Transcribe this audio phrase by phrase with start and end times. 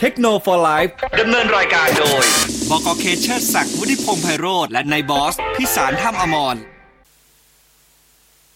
[0.00, 0.36] เทคโนโล
[0.66, 0.78] ยี
[1.20, 2.24] ดำเนินรายการโดย
[2.70, 6.56] บกเคเชอร์ศักดิ์วุฒิพงษ์ไพโรธและนายบอส พิสารท่ามอมร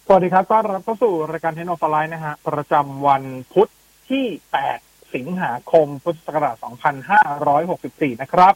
[0.07, 3.71] สวัสดีครับต้อนรับเข้าสู่รายการเทคโนโลยีนะฮะ ประจำวันพุธ
[4.11, 4.25] ที่
[4.71, 6.57] 8 สิงหาคม พุทธศักราช
[7.35, 8.55] 2564 นะครับ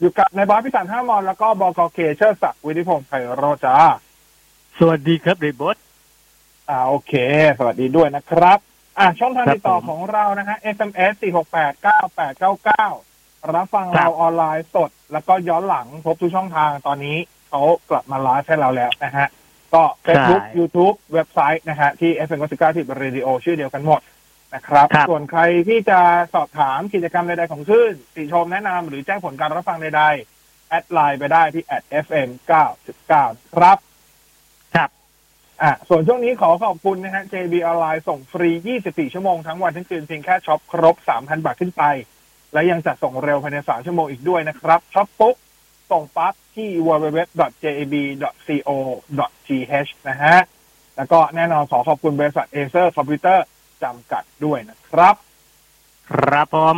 [0.00, 3.76] อยู่กับนายบอสพิสารท่ามอมรแล้วก็บกเคเชอร์ศักดิ์วุฒิพงษ์ไพโรธจ้า
[4.78, 5.76] สวัสดีครับนายบอส
[6.68, 7.12] อ่าโอเค
[7.58, 8.60] สวัสดีด้วยนะครับ
[8.98, 17.16] อ่าช่องทางติดต่อของเรานะฮะ SMS 4689899 รับฟังเราออนไลน์สด แล้วก็ย้อนหลังพบทุกช่องทางตอนนี้
[17.48, 19.26] เขากลับมาไลฟ์ให้เราแล้วนะฮะ
[19.74, 24.00] ก็ Facebook YouTube เว็บไซต์นะฮะ ที่ FM 99ที่เรดิโอชื่อเดียวกันหมด
[24.54, 26.00] นะครับ ส่วนใครที่จะ
[26.34, 31.64] สอบถามกิจกรรมใดๆของชื่นติชมแนะนำหรือแจ้งผลการรับฟังใดๆ add LINE ไปได้ที่
[32.04, 32.28] @fm
[32.92, 33.78] 99ครับ
[35.62, 38.50] อะส่วนช่วงนี้ขอขอบคุณนะฮะ JB ออนไลน์ส่งฟรี
[38.82, 41.82] 24 ชั่วโมงทั้งวันทั้งคืนเพียงแค่ช็อปครบ 3,000 บาทขึ้นไป
[42.52, 45.36] และยังจัดส่งเร็วภายใน 3 ชั่วโมงอีกด้วยนะครับช็อปปุ๊บ
[45.90, 47.50] ส่งปั๊บที่ www.jib.co.th
[50.08, 50.36] นะฮะ
[50.96, 53.44] แล้วก็แน่นอนขอขอบคุณบริษัท Acer คอมพิวเตอร์
[53.82, 55.14] จำกัดด้วยนะครับ
[56.10, 56.76] ครับผม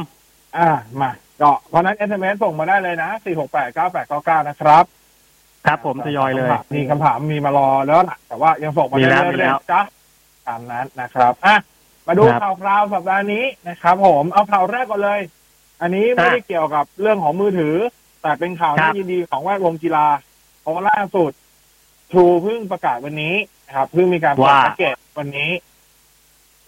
[0.56, 0.69] อ่า
[1.01, 1.11] มา
[1.43, 3.11] ก็เพราะนั้น SMS ส่งมาได้เลยนะ
[3.79, 4.84] 4689899 นะครับ
[5.69, 9.81] ครับผมทยอยเลย มีคำถามมีมารอแล้วล่ะแต่ว่ายังส่งมาเรื่อยๆจ้ะ
[10.49, 11.57] ตามนั้นนะครับอะ
[12.07, 15.21] มาดูข่าวคราวสัปดาห์นี้นะครับ ผมเอาข่าวแรกก่อนเลย
[15.81, 17.77] อันนี้ไม่ได้เกี่ยวกับเรื่องของมือถือ
[18.23, 20.07] แต่เป็นข่าวที่ยินดีของแวดวงกีฬา
[20.61, 21.33] เพราะล่าสุด
[22.13, 23.35] ทรูเพิ่งประกาศวันนี้
[23.67, 25.51] นะครับเพิ่งมีการประกาศเกตวันนี้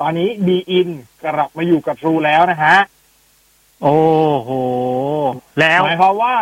[0.01, 0.89] ตอนนี้บีอิน
[1.23, 2.77] กลับมาอยู่กับทรูแล้วนะฮะ
[3.83, 3.99] โอ้
[4.41, 4.51] โห
[5.61, 6.35] แล้วหมายความว่า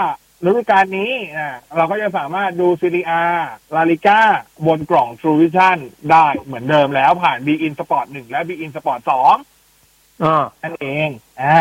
[0.47, 3.23] ฤดูกาลนี้อ่าเราก็จะสามารถดูซีรีอา
[3.75, 4.21] ลาลิก้า
[4.67, 5.79] บนกล่อง True Vision
[6.11, 11.09] ได้เหมือนเดิมแล้วผ่าน b in Sport 1และ b in Sport 2อ่านั่นเอง
[11.43, 11.59] อ่า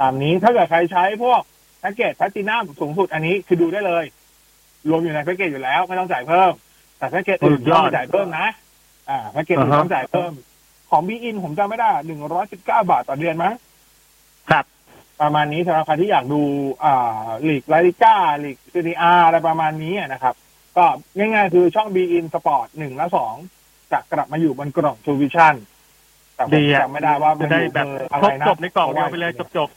[0.00, 1.40] ตามนี้ถ้าเกิดใครใช้พวก
[1.80, 4.04] แพ็กเกจแพลตินัมสูงสุดอันนี้คือดูได้เลย
[4.88, 6.52] รวมอยู่ในแพ็กเกจอยู่แล้วไม่ต้องจ่ายเพิ่ม
[6.98, 8.48] แต่แพ็กเกจอื่นต้องจ่ายเพิ่มนะ
[9.08, 10.32] อ่าแพ็กเกจอื่นต้องจ่ายเพิ่ม
[10.90, 13.54] ของ b in ผมจำไม่ได้หนึ่งร้อยสิบเก้าบาทต่อเดือนมั้ง
[14.50, 14.64] ครับ
[15.20, 16.42] ประมาณนี้สำหรับใครที่อยากดู
[16.84, 20.34] อ่าลีกลาลิก้าลีกซีดีอาร์อะไรประมาณนี้นะครับ
[20.76, 20.84] ก็
[21.16, 23.34] ง่ายๆคือช่อง B in Sport หนึ่งและสอง
[23.92, 25.54] จะกลับมาอยู่บนกล่องทูวิชั่น
[26.34, 27.86] แต่ผมจำไม่ได้ว่าจะได้แบบ
[28.22, 29.68] ครบจบในกล่องเดียวไปเลยจบจบ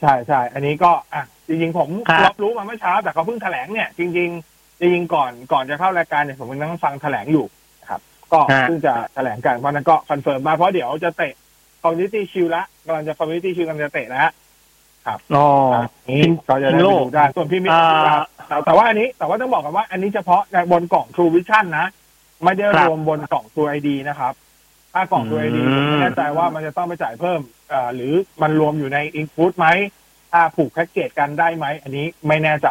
[0.00, 1.88] ใช่ใช่อันนี้ก็อะจริงๆผม
[2.26, 7.46] รับรู้มาเมื่อเช้าแต่เขาเพิ่งแถลงเนี่ย จริง ๆ จริงๆก่อนก่อนจะเข้ารายการเนี่ยผมกำลังฟังแถลงอยู่
[7.90, 8.00] ครับ
[8.32, 11.34] ก็เพิ่งจะแถลงกันเพราะนั้นก็ confirm มาเพราะเดี๋ยวจะเตะ
[11.82, 14.32] Community Shield ละกำลังจะ Community Shield กำลังจะเตะแล้ว
[15.06, 15.46] ครับอ๋อ
[16.10, 17.68] นี้ก็จะได้ดูได้ส่วนพี่มิ
[18.66, 21.86] แต่ว่าอันนี้แต่ว่าต้องบอกกันว่า อันนี้เฉพาะในบนกล่อง True Vision นะ
[22.44, 24.32] ไม่ได้รวมบนกล่อง True ID นะครับ
[24.92, 27.40] ถ้ากล่อง True ID ผมไม่แน่ใจว่ามันจะต้องไปจ่ายเพิ่ม
[27.72, 28.12] อ่หรือ
[28.42, 29.66] มันรวมอยู่ในอินพุตไหม
[30.32, 32.68] ถ้าผูกแพ็กเกจกันได้ไหมอันนี้ไม่แน่ใจ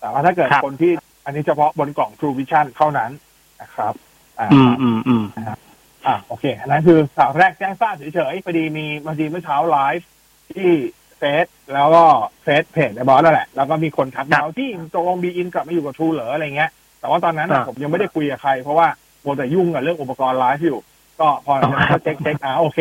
[0.00, 0.92] แต่ว่าถ้าเกิดคนที่
[1.24, 3.10] อันนี้เฉพาะบนกล่อง True Vision เท่านั้น
[3.62, 3.94] นะครับ
[4.54, 5.24] อืมอืมอืม
[6.06, 10.08] อ่าโอเคอันนั้นคือข่าวแรกแจ้งทราบเฉยๆพอดีมีบางทีเมื่อเช้าไลฟ์
[10.54, 10.70] ที่
[11.18, 12.04] เฟซแล้วก็
[12.42, 16.70] เฟซเพจไอ้บอสนั่นแหละ แล้วก็มีคนทักมาที่ตกลง beIN กลับมาอยู่กับ True เหรออะไรเงี้ย
[17.00, 18.88] แต่ว่าตอนนั้นผมยังไม่ได้คุยกับใคร เพราะว่า
[19.22, 20.78] มัวแต่ยุ่งกับเรื่องอุปกรณ์ไลฟ์อยู่
[21.20, 21.54] ก็พอ
[22.02, 22.80] เช็คเช็คอ่าโอเค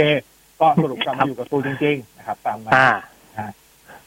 [0.62, 2.74] ก็สรุปกลับมาอยู่กับทูจริงๆนะครับ ตามนั้น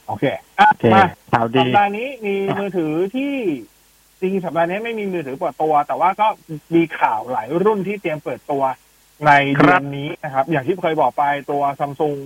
[0.06, 0.24] โอเค
[0.58, 3.34] อะมาสัปดาห์นี้มีมือถือที่
[4.20, 6.26] จริงสัปดาห์นี้ไม่มีมือถือเปิดตัว แต่ว่าก็
[6.74, 8.62] มีข่าวหลายรุ่นที่เตรียมเปิดตัว
[9.26, 12.16] ในเดือนนี้นะครับ อย่างที่เคยบอกไปตัวซัมซุง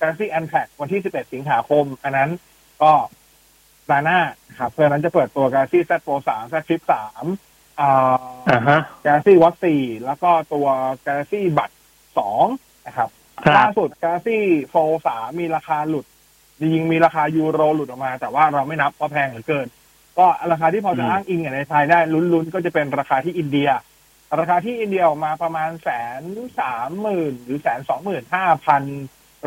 [0.00, 2.30] Galaxy a n t a c วันที่ 11 สิงหาคม อันนั้น
[2.82, 2.92] ก็
[3.90, 4.18] ดาหน้า
[4.58, 6.82] ครับเพื่อนั้นจะเปิดตัว Galaxy Z Fold 3 Z Flip
[7.32, 10.66] 3อ่า Galaxy Watch 4แล้วก็ตัว
[11.06, 11.74] Galaxy Buds
[12.28, 13.08] 2นะครับ
[13.56, 14.38] ล่าสุด Galaxy
[14.72, 16.06] Fold 3มีราคาหลุด
[16.58, 19.66] จริงๆมีราคายูโรหลุดออกมา แต่ว่าเราไม่นับเพราะแพงเหลือเกิน
[20.18, 23.68] ก็ราคาที่พอจะอ้างอิงอย่างในไทยได้ลุ้นๆ ก็จะเป็นราคาที่อินเดีย
[24.38, 25.88] ราคาที่อินเดียออกมาประมาณแส
[26.20, 26.22] น
[26.60, 28.82] สามหมื่นหรือแสนสองหมื่นห้าพัน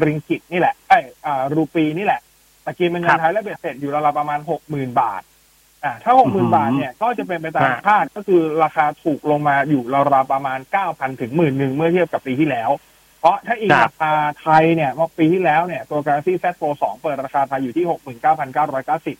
[0.03, 2.21] ริงกิตนี่แหละไอ้อ่ารูปีนี่แหละ
[2.65, 5.21] ตะกี้เป็นเงินไทยแล้วเบ็ดเสร็จอยู่ราวประมาณหกหมื่นบาท
[5.83, 12.69] อ่าถ้าหกหมื่นบาทเนี่ยก็จะเป็นไปตามคาดก็คือราคาถูกลงมาอยู่ราวประมาณเก้าพันถึงหมื่นหนึ่งเมื่อเทียบกับปีที่แล้ว
[13.19, 14.11] เพราะถ้าอีกราคา
[14.41, 19.17] ไทยเนี่ยเมื่อปีที่แล้วเนี่ยตัว Galaxy Z Fold 2เปิดราคาไทยอยู่ที่หกหมื่นเก้าพันเก้าร้อยเก้าสิบ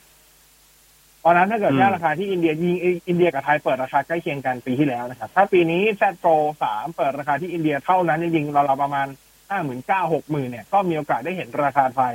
[1.26, 2.76] ตอนนั้นถ้าเกิดแค่ราคาที่อินเดียยิง
[3.08, 6.36] อินเดียกับไทยเปิดราคาใกล้เคียงกันปีที่แล้วนะครับถ้าปีนี้ Z Pro
[6.68, 9.08] 3เปิดราคาที่อินเดียเท่านั้นจริงๆเราประมาณ
[9.52, 12.14] ห้าหมื่นเก้าหกหมื่นเนี่ยก็มีโอกาสได้เห็นราคาไทย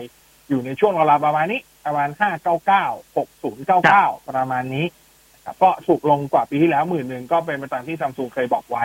[0.49, 2.87] อยู่ในช่วงเวลาประมาณนี้ ประมาณห้าเก้าเก้า
[3.17, 4.87] หกศูนย์เก้าเก้าประมาณนี้
[5.35, 8.85] นะครับก็ถูกลงกว่าปีที่แล้วหมื่นหนึ่งก็เป็นไปตามที่ซัมซุงเคยบอกไว้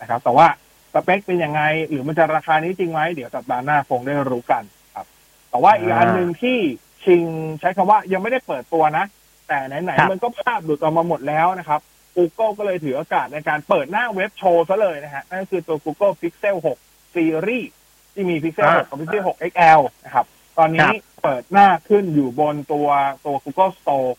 [0.00, 0.46] นะครับ แต่ว่า
[0.92, 4.62] สเปคเป็นยังไง หรือมันจะราคานี้จริงไหมเดี๋ยวสัปดาห์หน้าคงได้รู้กัน
[4.94, 5.06] ครับ
[5.50, 6.58] แต่ว่าอีกอันหนึ่งที่
[7.04, 7.22] ชิง
[7.60, 9.04] ใช้คำว่ายังไม่ได้เปิดตัวนะ
[9.48, 11.80] แต่ไหนครับๆมันก็ภาพหลุดออกมาหมดแล้วนะครับ
[12.16, 16.56] Google ก็เลยถือโอกาสในการเปิดหน้าเว็บโชว์ซะเลยนะฮะนั่นก็คือตัว Google Pixel
[16.86, 17.68] 6 Series
[18.14, 20.26] ที่มี Pixel 6กับ Pixel 6 XL นะครับ
[20.58, 20.90] ตอนนี้
[21.22, 22.88] เปิดหน้าขึ้นอยู่บนตัว
[23.24, 24.10] ตัว Google Store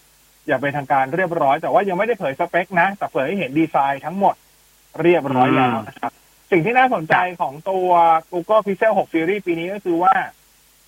[0.48, 4.36] อย่างเป็นทางการเรียบร้อย แต่ว่ายังไม่ได้เผยสเปคนะ แต่เผยให้เห็นดีไซน์ทั้งหมด
[5.02, 6.12] เรียบร้อยแล้วนะครับ
[6.52, 7.90] สิ่งที่น่าสนใจของตัว
[8.32, 10.14] Google Pixel 6 Series ปีนี้ก็คือว่า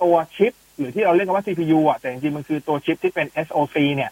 [0.03, 4.11] ตัวชิป หรือที่เราเรียกกันว่า CPU อะ แต่จริงๆ มันคือตัวชิปที่เป็น SoC เนี่ย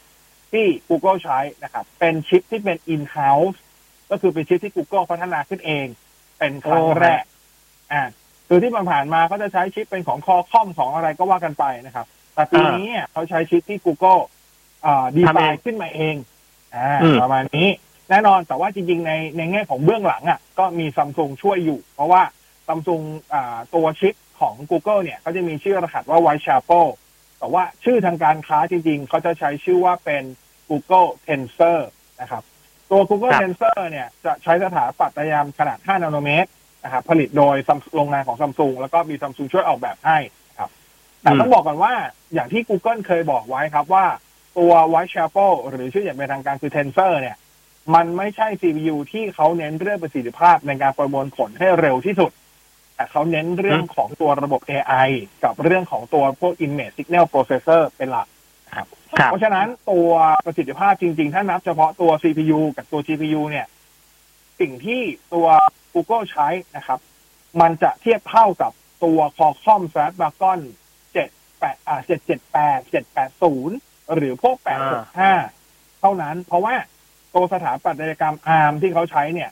[0.52, 3.58] ที่ Google ใช้นะครับ เป็นชิปที่เป็น in-house
[4.12, 5.88] ก็คือเป็นชิปที่ Google พัฒนาขึ้นเอง
[6.38, 7.24] เป็นครั้งแรก
[7.92, 8.02] อ่า
[8.48, 14.22] คือที่ผ่านๆมาเขาจะใช้ชิปเป็นของคอคอมของอะไรก็ว่ากันไปนะครับ แต่ปีนี้เนี่ยเขาใช้ชิปที่ Google
[14.86, 16.16] อ่าดีไซน์ขึ้นมาเอง
[16.76, 17.70] อ่าอืมประมาณนี้
[18.10, 22.22] แน่นอนแต่ว่าจริง ๆ ในในแง่ของเบื้องหลังอะก็มีซัมซุงช่วยอยู่ เพราะว่า
[22.68, 23.02] ซัมซุง
[23.34, 26.88] อ่าตัวชิปของ Google เนี่ยเขาจะมีชื่อรหัสว่า Whitechapel
[27.40, 30.24] แต่ว่าชื่อทางการค้าจริง ๆ เขาจะใช้ชื่อว่าเป็น
[30.70, 31.80] Google Tensor
[32.22, 32.44] นะครับ
[32.92, 36.50] ตัว Google ครับ Tensor เนี่ยจะใช้สถาปัตยกรรมขนาด 5 นาโนเมตร
[36.86, 40.18] นะครับผลิตโดย Samsung โรงงานของซัมซุงแล้วก็มีซัมซุงช่วยออกแบบให้
[40.60, 40.70] ครับ
[41.22, 41.94] แต่ต้องบอกก่อนว่า
[42.34, 44.06] อย่างที่ Google เคยบอกไว้ครับว่า
[44.58, 47.38] ตัว Whitechapel หรือชื่ออย่างเป็นทางการคือ Tensor เนี่ย
[47.96, 52.32] มันไม่ใช่ CPU ที่เขาเน้นเรื่องประสิทธิภาพในการประมวลผลให้เร็วที่สุด
[52.96, 55.10] แต่เขาเน้นเรื่องของตัวระบบ AI
[55.44, 58.28] กับเรื่องของตัวพวก Image Signal Processor เป็นหลัก
[58.68, 58.88] นะครับ
[59.20, 60.10] ครับ เพราะฉะนั้นตัว
[60.46, 63.66] ประสิทธิภาพจริง ๆ ถ้านับเฉพาะตัว CPU กับตัว GPU เนี่ย
[64.60, 65.02] สิ่งที่
[65.34, 65.48] ตัว
[65.94, 67.00] Google ใช้นะครับ
[67.62, 68.72] มันจะเทียบเท่ากับ
[69.04, 70.60] ตัว Qualcomm Snapdragon
[71.13, 74.57] 7 8อ่า778 780 หรือพวก
[75.30, 76.75] 865 เท่านั้น เพราะว่า
[77.36, 79.50] ตัวสถาปัตยกรรม ARM ที่เขาใช้เนี่ย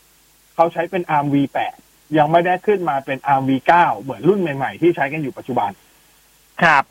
[0.55, 1.75] เขาใช้เป็น ARM V8
[2.17, 5.71] ยังไม่ได้ขึ้นมาเป็น ARM V9 เหมือนรุ่นใหม่ ๆ ที่ใช้กันอยู่ปัจจุบัน
[6.63, 6.83] ครับ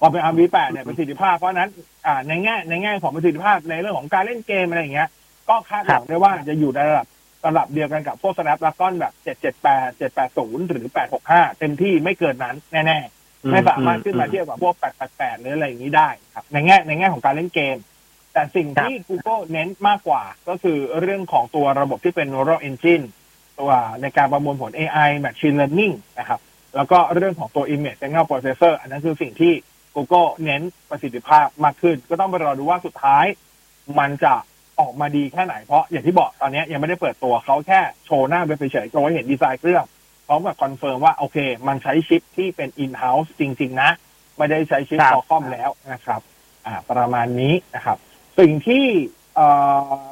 [0.00, 1.70] พอเป็น ARM V8 เนี่ยประสิทธิภาพเพราะฉะนั้น
[2.06, 5.08] อ่าในแง่ในแง่ของประสิทธิภาพในเรื่องของการเล่นเกมอะไรอย่างเงี้ย
[5.48, 7.06] ก็คาดหวังได้ว่าจะอยู่ในระดับ
[7.46, 9.14] ระดับเดียวกันกับพวก Snapdragon แบบ
[9.62, 10.86] 778 780 หรือ
[11.22, 14.74] 865 เต็มที่ไม่เกินนั้นแน่ๆ ไม่สามารถขึ้นมาเทียบกับพวก
[15.08, 17.76] 888 หรืออะไรอย่างนี้ได้ครับ ในแง่ในแง่ของการเล่นเกม
[18.32, 23.04] แต่สิ่งที่ Google เน้นมากกว่าก็คือเรื่องของตัวระบบที่เป็น Neural Engine
[23.58, 26.40] ตัวในการประมวลผล AI Machine Learning นะครับ
[26.76, 29.52] แล้วก็เรื่องของตัว Image Signal Processor อันนั้นคือสิ่งที่
[29.96, 33.24] Google เน้นประสิทธิภาพมากขึ้น ก็ต้องไปรอดูว่าสุดท้าย
[33.98, 34.34] มันจะ
[34.80, 39.84] ออกมาดีแค่ไหนเพราะอย่างที่บอกตอนนี้ยังไม่ได้เปิดตัวเขาแค่โชว์หน้าเว็บเฉยๆโชว์ให้เห็นดีไซน์เครื่อง
[40.26, 41.38] พร้อมกับ confirm ว่าโอเค
[41.68, 43.90] มันใช้ชิปที่เป็น in-house จริง ๆ นะ
[44.36, 46.20] ไม่ได้ใช้ชิปครับ Qualcomm แล้วนะครับ
[46.66, 47.98] อ่า ประมาณนี้นะครับ
[48.38, 48.84] สิ่งที่
[49.34, 49.48] เอ่
[49.98, 50.04] อ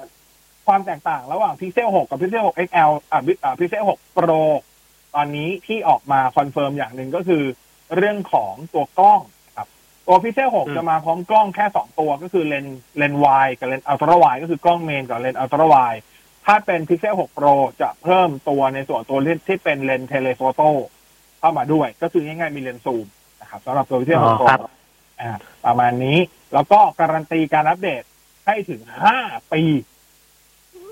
[0.67, 4.43] ความแตกต่างระหว่าง Pixel 6 กับ Pixel 6 XL อ่าอ่า Pixel 6 Pro
[5.15, 7.43] ตอนนี้ที่ออกมา confirm อย่างหนึ่งก็คือ
[7.97, 9.21] เรื่องของตัวกล้อง
[10.07, 12.67] ครับตัว Pixel อืม6จะมาพร้อมกล้องแค่2ตัวก็คือเลนส์
[12.99, 15.95] เลนส์ wide กับเลนส์ ultra wide ก็คือกล้อง main กับเลนส์ ultra wide
[16.47, 20.71] ถ้าเป็น Pixel 6 Pro จะเพิ่มตัวในส่วนตัวเลนส์ที่เป็นเลนส์ telephoto
[21.41, 23.07] เข้ามาด้วย ก็คือง่ายๆมีเลนส์ซูม
[23.41, 24.61] นะครับสำหรับตัว Pixel อ๋อ6 Pro ครับ
[25.21, 25.33] อ่า
[25.65, 26.19] ประมาณนี้
[26.55, 28.03] แล้วก็การันตีการอัปเดต
[28.47, 28.81] ให้ถึง
[29.17, 29.63] 5ปี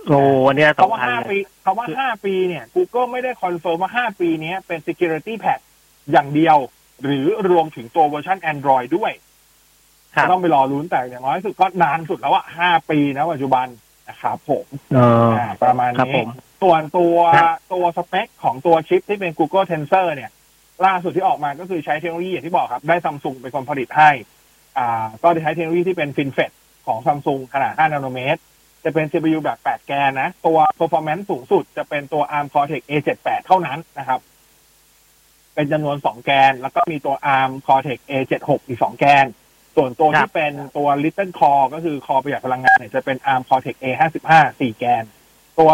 [0.09, 5.63] โอ้อันเนี้ยคำว่าสำคัญห้าเลยปีคำว่าห้าปีเนี่ย Google ไม่ได้ confirm ว่าห้าปีเนี้ยเป็น security patch
[6.13, 6.57] อย่างเดียว
[7.05, 9.13] หรือรวมถึงตัวเวอร์ชัน Android ด้วย
[10.15, 13.67] ครับก็ต้องไปรอลุ้นแต่อย่างน้อยสุดก็นานสุดแล้วว่าห้าปีนะปัจจุบัน
[14.09, 16.29] นะครับผมเอออ่าประมาณครับผนี้ม
[16.63, 20.31] ส่วนตัวครับตัวสเปคของตัวชิปที่เป็น Google Tensor เนี่ย
[20.87, 24.11] ล่าสุดที่ออกมาก็คือใช้เทคโนโลยีอย่างที่บอกครับ ได้ซัมซุงเป็นคนผลิตให้
[24.79, 26.53] อ่า ก็ได้ใช้เทคโนโลยีที่เป็น FinFET
[26.87, 28.41] ของซัมซุงขนาด 5 นาโนเมตร
[28.85, 34.21] จะเป็น CPU แบบ 8 แกนนะ ตัว performance สูงสุดจะเป็นตัว ARM Cortex A78 เท่านั้นนะครับ
[35.55, 39.25] เป็นจำนวน2แกน แล้วก็มีตัว ARM Cortex A76 อีก2แกน
[39.77, 44.31] ส่วนตัวครับที่เป็นตัว Little Core ก็คือ Core ประหยัดพลังงานเนี่ยจะเป็น ARM Cortex A55
[44.61, 45.05] 4แกน
[45.59, 45.71] ตัว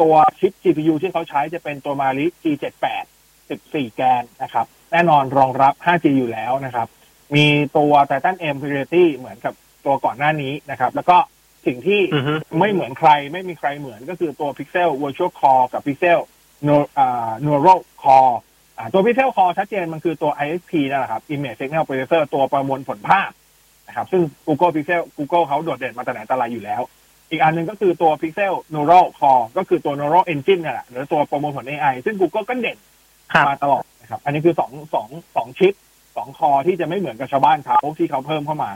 [0.00, 3.04] ตัวชิป GPU ที่เขาใช้จะเป็นตัว Mali G78
[3.48, 6.88] 14 แกนนะครับ แน่นอนรองรับ 5G อยู่แล้วนะครับ
[7.36, 7.46] มี
[7.76, 11.16] ตัว Titan M Priority เหมือนกับตัวก่อนหน้านี้นะครับ แล้วก็
[11.66, 16.20] สิ่งที่อือฮึไม่เหมือนใครไม่มีใครเหมือนก็คือตัว Pixel Virtual Core กับ Pixel
[16.66, 23.30] Neu- อ่า Neural Core อ่าตัว Pixel Core ชัดเจนมันคือตัว ISP นั่นแหละครับ Image Signal Processor ตัวประมวลผลภาพ
[23.88, 26.82] นะครับ ซึ่ง Google Pixel Google เขาโดดเด่นมาแต่ไหนแต่ไรอยู่แล้ว
[27.30, 32.78] อีกอันหนึ่งก็คือตัว Pixel Neural Core ก็คือตัว Neural Engine นั่นแหละหรือตัวประมวลผล AI ซึ่ง Google ก็เด่น
[33.32, 35.74] ครับมาตลอดนะครับ อันนี้คือสองสองสองชิป
[36.16, 38.70] สอง core ที่จะไม่เหมือนกับชาวบ้านเขาที่เขาเพิ่มเข้ามา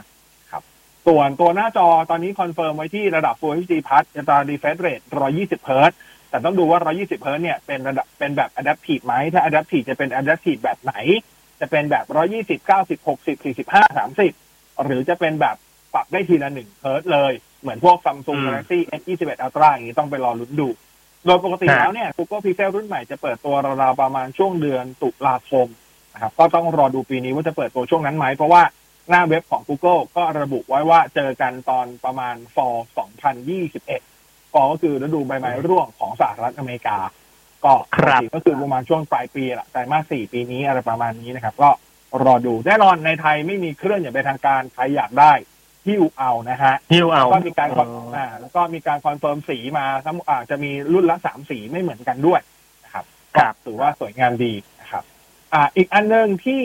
[0.51, 0.63] ครับ
[1.07, 9.85] ส่วนตัวหน้าจอตอนนี้ confirm ไว้ที่ระดับ Full HD Plus อัตรา refresh rate 120เฮิร์ตซ์ แต่ต้องดูว่า 120เฮิร์ตซ์เนี่ยเป็นระดับเป็นแบบ adaptive ไหมถ้า adaptive
[9.89, 10.93] จะเป็น adaptive แบบไหน
[11.59, 15.55] จะเป็นแบบ 120 90 60 45 30 หรือจะเป็นแบบ
[15.93, 20.69] ปรับได้ทีละหนึ่งเฮิร์ตซ์เลย เหมือนพวก Samsung อืม Galaxy S21 Ultra อย่างนี้ต้องไปรอลุ้นดู
[21.25, 25.67] โดยปกติครับแล้วเนี่ย Google Pixel รุ่นใหม่จะเปิดตัวราวๆประมาณช่วงเดือนตุลาคม
[26.13, 28.63] นะครับก็ต้องรอดูปีนี้ว่าจะเปิดตัวช่วงนั้นไหมเพราะว่า
[29.09, 32.77] หน้าเว็บของ Google ก็ระบุไว้ว่าเจอกันตอนประมาณ fall
[33.45, 34.04] 2021
[34.55, 36.97] fall ก็คือฤดูใบไม้ร่วงของสหรัฐอเมริกา
[37.65, 41.69] ก็ครับปกติก็คือประมาณช่วงปลายปีแหละไตรมาสสี่ปีนี้อะไรประมาณนี้นะครับ ก็
[42.23, 45.33] รอดูแน่นอนในไทยไม่มีเครื่องอย่างเป็นทางการใครอยากได้
[45.85, 52.41] หิ้วเอานะฮะหิ้วเอาก็มีการคอนอ๋ออ่าแล้วก็มีการ confirm สีมาทั้งอ่าจะมีรุ่นละสามสีไม่เหมือนกันด้วย
[52.83, 55.03] นะครับครับก็ถือว่าสวยงามดีนะครับ
[55.53, 56.61] อ่า อีกอันหนึงที่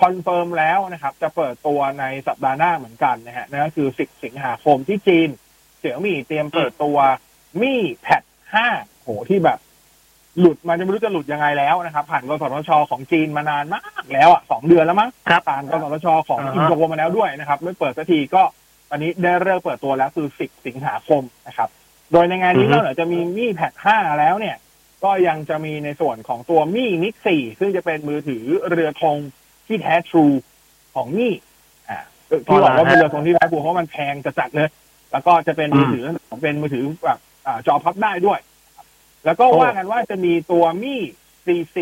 [0.00, 5.28] confirm แล้วนะครับ จะเปิดตัวในสัปดาห์หน้าเหมือนกันนะฮะนั่นก็คือ 10 สิงหาคมที่จีน
[5.78, 6.98] Xiaomi เตรียมเปิดตัว
[7.62, 8.22] Mi Pad
[8.62, 9.58] 5โหที่แบบ
[10.40, 18.42] หลุดมันจะไม่รู้จะหลุดยังไงแล้วนะครับ ผ่านกสทชของจีนมานานมากแล้วอะสองเดือนแล้วมั้งครับผ่านกสทชของอ่าฮะอินโดมาแล้วด้วยนะครับไม่เปิดสักทีก็
[18.90, 21.68] ตอนนี้ได้เริ่มเปิดตัวแล้วคือ10สิงหาคมนะครับ
[22.12, 24.56] โดยในงานนี้นอกจากจะมีมี่แพด5แล้วเนี่ย
[25.04, 29.16] ก็ยังจะมีในส่วนของตัวมี่มิก4ซึ่งจะเป็นมือถือเรือธง
[29.66, 30.26] ที่แท้ทรู
[30.94, 31.32] ของมี่
[31.88, 31.98] อ่า
[32.46, 34.68] ที่บอกว่าเป็นเรือธงที่แท้ทรูเพราะมันแพงจะจัดเลย
[35.12, 36.04] แล้วก็จะเป็นมือถือ
[36.42, 37.25] เป็นมือถือแบบอ่า
[37.66, 38.40] จอพับได้ด้วย
[39.24, 41.00] แล้วก็โอ้ว่ากันว่าจะมีตัวมี่
[41.46, 41.76] CC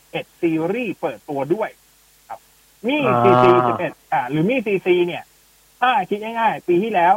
[0.00, 1.70] 11 ซีรีส์เปิดตัวด้วย
[2.28, 2.40] ครับ
[2.88, 3.44] มี่ CC
[3.80, 5.22] 11อ่า หรือมี่ CC เนี่ย
[5.80, 7.14] ถ้าคิดง่ายๆ ปีที่แล้ว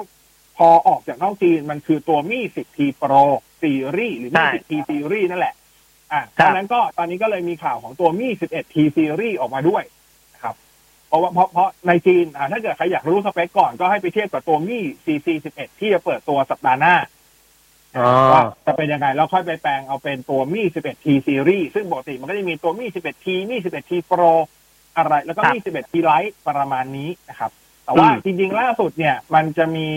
[0.57, 3.23] พอออกจากนอกจีนมันคือตัวมี่ 10T Pro
[3.61, 5.55] ซีรีส์หรือมี่ 10T ซีรีส์นั่นแหละ
[6.11, 9.83] อ่าครัดับงนั้นก็ตอนนี้ก็เลยมีข่าวของตัวมี่ 11T ซีรีส์ออกมาด้วย
[10.33, 10.55] นะครับ
[11.07, 17.12] เพราะว่าเพราะเพราะในจีนอ่าถ้าเกิดใครอยากรู้สเปคก่อนก็ให้ไปเทียบกับตัวมี่ CC 11 ที่จะเปิดตัวสัปดาห์หน้าอ๋อ
[18.33, 24.31] ว่าจะเป็นยังไงแล้วค่อยไปแปลงเอาเป็นตัวมี่ 11T Series ซึ่งปกติมันก็จะมีตัวมี่ 11T มี่ 11T Pro
[24.95, 27.51] อะไร แล้วก็ครับมี่ 11T Lite ประมาณนี้นะครับ
[27.85, 29.89] แต่ว่าอืมจริงๆ ล่าสุดเนี่ย มันจะมี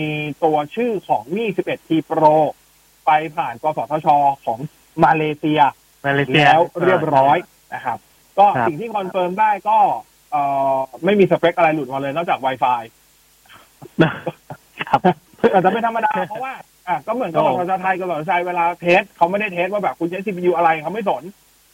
[0.43, 2.35] ตัวชื่อของมี่ 11T Pro
[3.05, 4.07] ไปผ่านกสทช
[4.45, 4.59] ของ
[5.03, 5.61] มาเลเซีย
[6.05, 7.37] มาเลเซียแล้วเรียบร้อย
[7.73, 7.97] นะครับ
[8.39, 9.77] ก็ครับสิ่งที่ confirm ได้ก็
[10.31, 10.41] เอ่
[10.73, 10.75] อ
[11.05, 12.81] ไม่มีสเปคอะไรหลุดมาเลยนอกจาก Wi-Fi
[14.89, 14.99] ครับ
[15.53, 16.53] อาจจะไม่ธรรมดาเพราะว่า
[16.87, 21.23] อะก็เหมือนกับโอ้กสทชไทยกับกสทชเวลา test เขาไม่ได้ test ว่าแบบคุณใช้ CPU อะไรเขาไม่สน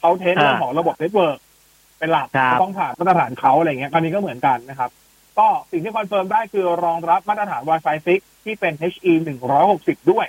[0.00, 1.38] เขา test เรื่องอ่าของระบบ network
[1.98, 4.90] เป็นหลักครับก็ต้องผ่านมาตรฐานเขาอะไรเงี้ยคราวนี้ก็เหมือนกันนะครับ
[5.38, 9.12] ก็สิ่งที่ confirm ได้คือรองรับมาตรฐาน Wi-Fi 6 ที่เป็น HE
[9.62, 10.26] 160 ด้วย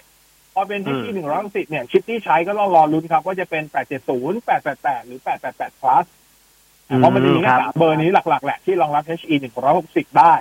[0.53, 3.63] พอเป็น HE 160 เนี่ย ชิปที่ใช้ก็ต้องรอลุ้นครับ ว่าจะเป็น
[4.05, 5.19] 870 888 หรือ
[5.51, 6.05] 888 plus
[6.97, 9.35] เพราะมันจะมีแค่ครับสามเบอร์นี้หลักๆ แหละที่รองรับ HE
[9.77, 10.33] 160 ได้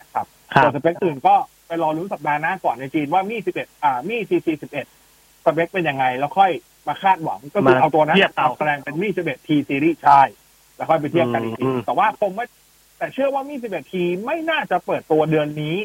[0.00, 1.34] นะครับครับส่วนสเปคอื่นก็
[1.72, 4.64] ไปรอลุ้นสัปดาห์หน้าก่อนในจีนว่ามี11อ่ามี CC 11ส
[5.52, 6.50] เปคเป็นยังไง แล้วค่อย
[6.88, 10.22] มาคาดหวังก็คือมาเอาตัวนั้นเทียบเอามาแสดงเป็นมี11 T series ใช่
[10.76, 12.46] แล้วค่อยไปเทียบกันอีกทีอืมแต่ว่าผมว่า
[12.98, 15.76] แต่เชื่อว่ามี11 T ไม่น่าจะเปิดตัวเดือนนี้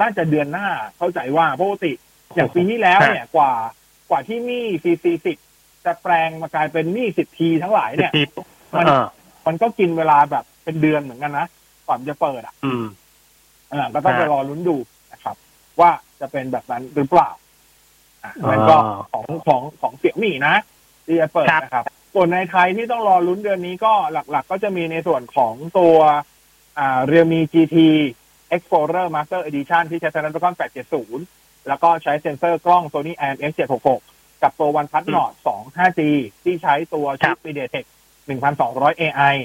[0.00, 1.92] น่าจะเดือนหน้าเข้าใจว่าปกติ
[2.34, 3.52] อย่างปีที่แล้วเนี่ยกว่า
[4.10, 5.06] กว่าที่มี CC
[5.46, 8.28] 10จะแปลงมากลายเป็นมี10 T ทั้งหลายเนี่ยสิบ
[8.72, 9.06] มันเออ
[9.46, 11.46] มันก็กินเวลาแบบเป็นเดือนเหมือนกันนะ
[11.88, 12.84] ก่อนจะเปิดอะ อืม
[13.72, 14.76] อ่าก็ต้องไปฮะรอลุ้นดู
[15.12, 15.36] นะครับ
[15.80, 15.90] ว่า
[16.20, 17.30] จะเป็นแบบนั้นหรือเปล่า
[18.24, 18.76] อะนั่นก็
[19.12, 20.54] อ๋อของของของเสี่ยมี่นะ
[21.06, 25.96] ที่จะเปิดครับนะครับ ส่วนในไทยที่ต้องรอลุ้นเดือนนี้ก็หลักๆ ก็จะมีในส่วนของตัว
[26.78, 27.76] อ่าเรียมี GT
[28.54, 30.54] Explorer Master Edition ที่ใช้ Snapdragon
[31.10, 33.52] 870 แล้วก็ใช้เซ็นเซอร์กล้อง Sony IMX
[33.98, 36.00] 766 กับตัว OnePlus Nord 2 5G
[36.44, 37.84] ที่ใช้ตัวชิป MediaTek
[38.42, 39.36] 1200 AI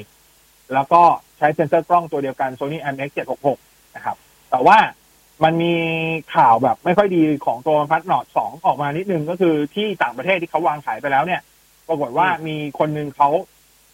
[0.74, 1.02] แล้วก็
[1.38, 3.10] ใช้เซ็นเซอร์กล้องตัวเดียวกัน Sony IMX
[3.54, 4.18] 766 นะครับ
[4.50, 4.78] แต่ว่า
[5.44, 5.74] มันมี
[6.36, 11.42] ข่าวแบบไม่ค่อยดีของตัวพัดนอดสองออกมานิดนึงก็คือที่ต่างประเทศที่เขาวางขายไปแล้วเนี่ย
[11.88, 13.30] ปรากฏว่ามีคนหนึ่งเขา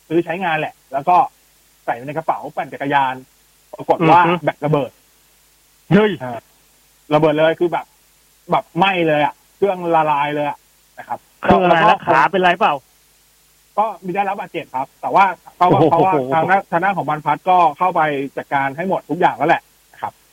[0.07, 1.15] ซื้อใช้งานแหละ แล้วก็
[1.86, 3.15] ใส่ไว้ในกระเป๋าปั่นจักรยาน
[3.77, 4.91] ปรากฏว่าอือฮึแบตระเบิด
[5.91, 6.12] เฮ้ย
[7.13, 7.86] ระเบิดเลยคือแบบ
[8.51, 10.57] แบบไหม้เลยอะ เครื่องละลายเลยอะ
[11.00, 12.75] นะครับเครื่องอะไรแล้วนะก็ขาเป็นไรเปล่า
[13.77, 18.01] ก็มีได้รับบาดเจ็บครับ แต่ว่าเพราะว่าโอ้โหเพราะว่าทางด้านทางด้านของบรรพัดก็เข้าไป
[18.38, 19.71] จัดการให้หมดทุกอย่างแล้วแหละนะครับ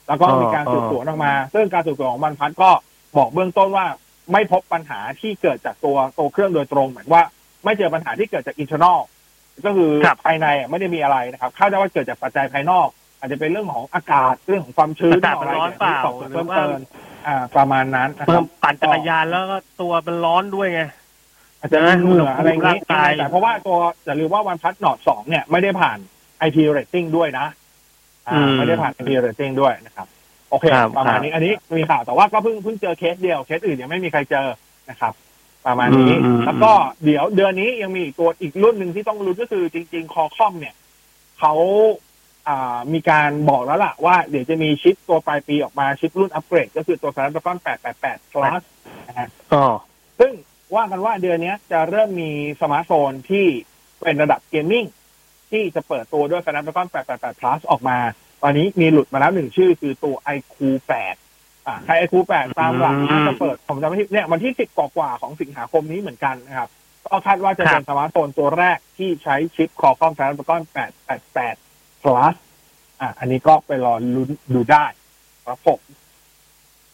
[0.08, 2.70] แล้วก็อ๋อมีการสืบสวนออกมา ซึ่งการสืบสวนของบรรพัดก็
[3.16, 3.86] บอกเบื้องต้นว่า
[4.32, 7.22] ไม่พบปัญหาที่เกิดจากตัวตัวเครื่องโดยตรงเหมือนว่า
[7.64, 8.98] ไม่เจอปัญหาที่เกิดจาก internal
[9.64, 12.88] ก็คือครับภายในอะไม่ได้มีอะไรนะครับคาดว่าเกิดจากปัจจัยภายนอก
[13.18, 16.78] อาจจะเป็นเรื่องของอากาศเรื่องของความชื้นอากาศมันร้อนเปล่าที่สอบสวนหรืเพิ่อมว่าเติม
[17.26, 20.82] อ่าประมาณนั้นนะคเพิ่รัมบปั่นจักรยานแล้วก็ตัวมันร้อนด้วยไง
[21.60, 25.98] อาจจะมีเหงื่ออะไรอย่างนี้ร่างกายแต่เพราะว่าตัวอย่าลืมว่าวันพัดนอดสองเนี่ยไม่ได้ผ่าน
[26.46, 27.57] IP rating ด้วยนะอ่าอืม
[28.58, 30.06] ไม่ได้ผ่าน IP rating ด้วยนะครับ
[30.50, 34.46] โอเคครับประมาณนี้อันนี้มีข่าวแต่ว่าก็เพิ่งเพิ่งเจอเคสเดียวเคสอื่นยังไม่มีใครเจอ
[34.90, 35.12] นะครับ
[35.66, 36.72] ประมาณนี้อืมอืมแล้วก็
[37.04, 40.74] เดี๋ยวเดือนนี้ยังมีอีกตัวอีกรุ่นหนึ่งที่ต้องรู้นก็คือจริง ๆ คอคอมเนี่ย
[41.38, 41.54] เขา
[42.48, 47.56] อ่ามีการบอกแล้วล่ะว่าเดี๋ยวจะมีชิปตัวปลายปีออกมาชิปรุ่นอัปเกรด ก็คือตัว Snapdragon
[47.94, 48.62] 888 Plus
[49.08, 49.64] นะฮะอ๋อ
[50.20, 50.32] ซึ่ง
[50.74, 52.30] ว่ากันว่าเดือนนี้จะเริ่มมี
[52.60, 53.46] สมาร์ทโฟนที่
[54.02, 54.84] เป็นระดับ gaming
[55.50, 57.98] ที่จะเปิดตัวด้วย Snapdragon 888 Plus ออกมา
[58.42, 60.56] ตอนนี้มีหลุดมาแล้วหนึ่งชื่อคือตัว iQ
[61.14, 66.68] 8อ่าใคร iQ 8ตามหลักน่าจะเปิดผมจำไม่ผิดเนี่ยวันที่10กว่าๆของสิงหาคมนี้เหมือนกันนะครับ
[67.06, 70.62] ก็คาดว่าจะเป็นสมาร์ทโฟนตัวแรกที่ใช้ชิป Qualcomm Snapdragon
[71.32, 72.34] 888 Plus
[73.00, 74.84] อะอันนี้ก็ไปรอลุ้นดูได้
[75.46, 75.80] ครับผม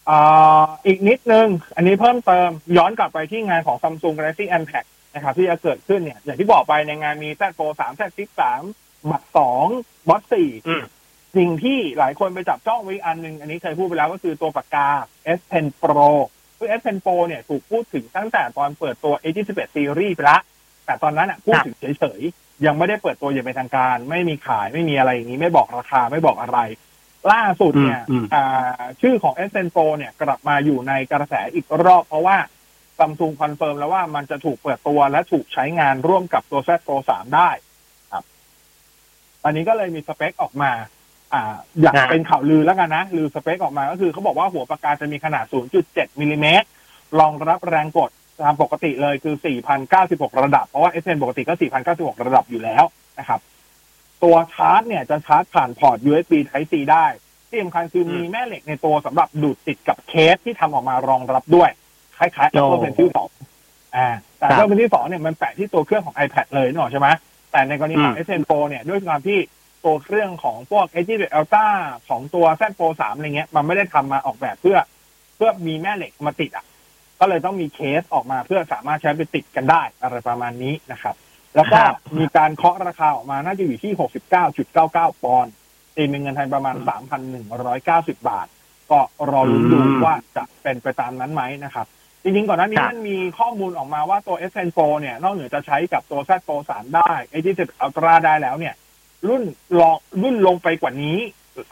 [0.09, 8.29] อ่าอีกนิดนึง อันนี้เพิ่มเติมย้อนกลับไปที่งานของ Samsung Galaxy Unpacked นะครับที่จะเกิดขึ้นเนี่ย อย่างที่บอกไปในงานมี Z Fold 3 Z Flip
[8.69, 9.23] 3บัต
[9.65, 10.33] 2บอส
[10.67, 14.89] อืม4สิ่งที่หลายคนไปจับจ้องไว้อันหนึ่งอันนี้เคยพูดไปแล้วก็คือตัวปากกา
[15.37, 16.09] S Pen Pro
[16.57, 20.39] คือ S Pen Pro เนี่ยถูกพูดถึงตั้งแต่ตอนเปิดตัว A21 Series ไปละ
[20.85, 26.59] แต่ตอนนั้นอะพูดถึงเฉยๆ ยังไม่ได้เปิดตัวอย่างเป็นทางการ ไม่มีขายไม่มีอะไรอย่างนี้ ไม่บอกราคาไม่บอกอะไร
[27.31, 32.37] ล่าสุดเนี่ยอืมอืมอ่าชื่อของ S Pen Pro เนี่ยกลับมาอยู่ในกระแสอีกรอบเพราะว่า
[32.97, 37.49] ซัมซุงคอนเฟิร์มแล้วว่ามันจะถูกเปิดตัวและถูกใช้งานร่วมกับตัว Z Fold 3ได้
[38.11, 38.23] ครับ
[39.43, 40.71] ตอนนี้ก็เลยมีสเปคออกมา
[41.33, 45.45] อ่า อยากเป็นข่าวลือแล้วกันนะ ลือสเปคออกมาก็คือเขาบอกว่าหัวปากกาจะมีขนาด
[45.83, 46.67] 0.7มิลลิเมตร
[47.19, 48.09] รองรับแรงกด
[48.41, 49.35] ตามปกติเลยคือ
[49.87, 51.53] 4,096 ระดับ เพราะว่า SN ปกติก็
[51.87, 52.83] 4,096 ระดับอยู่แล้ว
[53.19, 53.39] นะครับ
[54.23, 57.05] ตัวชาร์จเนี่ยจะชาร์จผ่านพอร์ต USB Type C ได้
[57.49, 61.69] ที่สำคัญคือมีแม่เหล็กในตัวสำหรับดูดติดกับเคสที่ทำออกมารองรับด้วย
[62.17, 64.07] คล้ายๆโอ้ Apple Pencil 2อ่า
[64.37, 67.07] แต่ครับ Apple Pencil 2เนี่ยมันแปะที่ตัวเครื่องของ iPad เลยนึกออกใช่ไหม
[67.51, 69.39] แต่ในกรณีของอืม S Pen Pro เนี่ยด้วยความที่
[69.85, 71.67] ตัวเครื่องของพวก S21 Ultra
[72.09, 74.77] ของตัว Z Fold 3อะไรเงี้ย มันไม่ได้ทำมาออกแบบเพื่อ
[75.35, 76.65] เพื่อมีแม่เหล็กมาติดอะ
[77.19, 81.15] ก็เลยต้องมีเคสออกมาเพื่อสามารถใช้ไปติดกันได้อะไรประมาณนี้นะครับ
[81.55, 83.93] แล้วก็ครับมีการเคาะราคาออกมาน่าจะอยู่ที่
[84.57, 85.53] 69.99 ปอนด์
[85.95, 86.75] ตีเป็นเงินไทยประมาณ
[87.51, 88.47] 3,190 บาท
[88.91, 88.99] ก็
[89.31, 91.87] รอลุ้นดูว่าจะเป็นไปตามนั้นไหมนะครับ
[92.25, 98.75] จริงๆ ก่อนหน้านี้ครับมันมีข้อมูลออกมาว่าตัว S Pen Pro เนี่ยนอกเหนือจะใช้กับตัว Z Pro 3 ได้ A20 Ultra ได้แล้วเนี่ย
[99.27, 99.43] รุ่น
[99.79, 101.17] ลองรุ่นลงไปกว่านี้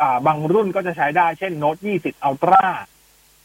[0.01, 2.63] อ่าบางรุ่นก็จะใช้ได้เช่น Note 20 Ultra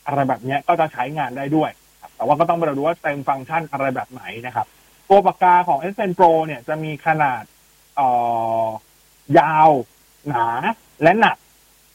[0.06, 4.66] อะไรแบบเนี้ยก็จะใช้งานได้ด้วยครับแต่ว่าก็ต้องไปดูว่าเต็มฟังก์ชันอะไรแบบไหนนะครับ
[5.08, 7.42] ตัวปากกาของ S Pen Pro เนี่ยจะมีขนาด
[7.96, 8.08] เอ่
[8.64, 8.66] อ
[9.38, 9.70] ยาว
[10.28, 10.46] หนา
[11.02, 11.36] และหนัก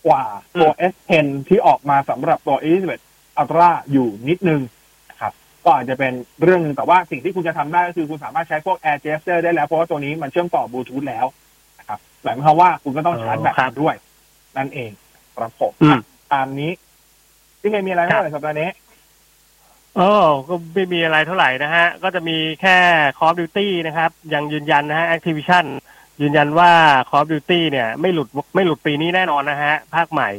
[0.07, 0.23] กว่า
[0.55, 2.99] ตัว S Pen ที่ออกมาสำหรับตัว A21
[3.41, 4.71] Ultra อยู่นิดนึงนะครับ
[5.65, 11.25] ก็อาจจะเป็นเรื่องหนึงแต่ว่าสิ่งที่คุณจะทำได้ก็คือคุณสามารถใช้พวก Air Gesture ได้แล้ว เพราะว่าตัวนี้มันเชื่อมต่อบลูทูธแล้ว
[11.79, 13.95] นะครับหมายความว่าคุณก็ต้องชาร์จแบตครับด้วย
[14.57, 14.91] นั่นเอง
[15.35, 15.99] ครับผมอืม
[16.33, 16.71] ตามนี้
[17.61, 18.69] ที่เคมีอะไรไหมครับเอ่ยสัปดาห์นี้
[19.95, 20.09] โอ้
[20.47, 22.77] ก็ไม่มีอะไรเท่าไหร่นะฮะ ก็จะมีแค่
[23.17, 25.65] Call of Duty นะครับ ยังยืนยันนะฮะ Activision
[26.21, 26.71] ยืนยันว่า
[27.09, 30.29] Call of Duty เนี่ย ไม่หลุดไม่หลุดปีนี้แน่นอนนะฮะ ภาคใหม่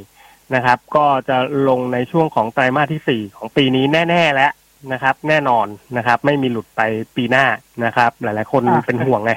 [0.54, 1.36] นะครับ ก็จะ
[1.68, 4.52] ลงในช่วงของไตรมาสที่สี่ของปีนี้แน่ ๆ แล้ว
[4.92, 5.66] นะครับ แน่นอน
[5.96, 6.80] นะครับ ไม่มีหลุดไป
[7.16, 7.46] ปีหน้า
[7.84, 9.32] นะครับ หลาย ๆ คนอะเป็นห่วงไง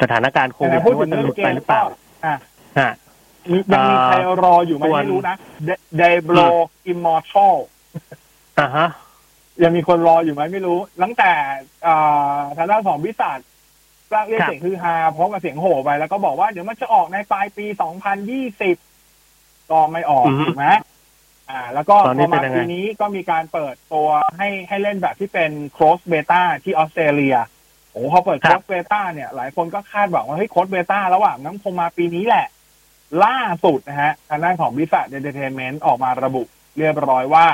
[0.00, 1.84] สถานการณ์โควิดแต่พูดถึว่างจะเรื่หอลุงดเกไปมหรือเปล่า
[2.24, 2.34] อะ
[2.78, 2.90] ฮะ
[3.50, 5.36] มียังมีใครรออยู่ไหมส่วนไม่รู้นะ
[5.96, 6.46] เดบโ o
[6.86, 7.56] อิมมอร์ทัล
[8.60, 8.88] อ่าฮะ
[9.62, 11.32] ยังมีคนรออยู่ไหมไม่รู้ตั้งแต่
[11.86, 13.38] อ่าทางด้านของวิสัท
[14.12, 17.66] สร้างเรียกครับเสียงคือฮาพร้อมกับเสียงโห่ไปแล้วก็บอกว่าเดี๋ยวมันจะออกในปลายปี
[18.48, 20.66] 2020 ก็ไม่ออกอือฮึถูกไหม
[21.50, 27.36] อ่า แล้วก็ตอนพนี้อเป็มานยังไงปีนี้ก็มีการเปิดตัวให้ให้เล่นแบบที่เป็น close beta ที่ออสเตรเลีย
[27.90, 32.46] โอ้พอเปิด close beta เนี่ย หลายคนก็คาดหวังว่าเฮ้ย close beta แล้วอะน้ำคงมาปีนี้แหละ
[33.24, 36.42] ล่าสุดนะฮะ ทางด้านของบิส a เ e เ t เ r นเมนต์ออกมาระบุ
[36.78, 37.46] เรียบร้อยว่า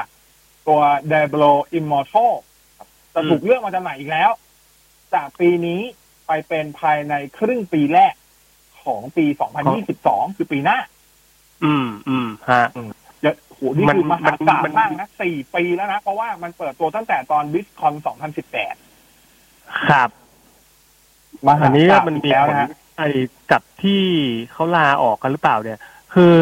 [0.68, 2.32] ตัว Diablo Immortal
[3.14, 4.30] จะถูกเลือกมาจำหน่ายอีกแล้ว
[5.14, 5.80] จากปีนี้
[6.26, 8.14] ไปเป็นภายในครึ่งปีแรก
[8.84, 9.26] ของปี
[9.80, 10.78] 2022 คือปีหน้า
[11.64, 12.86] อืม อืม ฮะเดี๋ยว
[13.58, 17.94] โหนี่มันคือมหาศาลมันมากนะสี่ปีแล้วนะ เพราะว่ามันเปิดตัวตั้งแต่ตอน BlizzCon
[18.88, 20.10] 2018ครับ
[21.46, 22.68] มหาอันนี้ศาลมันมีแล้วผลนะฮะ
[22.98, 23.08] ไอ้
[23.50, 24.02] กับที่
[24.52, 25.78] เขาลาออกกันหรือเปล่าเนี่ย
[26.14, 26.38] คือ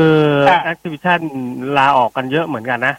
[0.48, 1.20] อะ Activision
[1.79, 2.94] ลาออกกันเยอะเหมือนกันนะ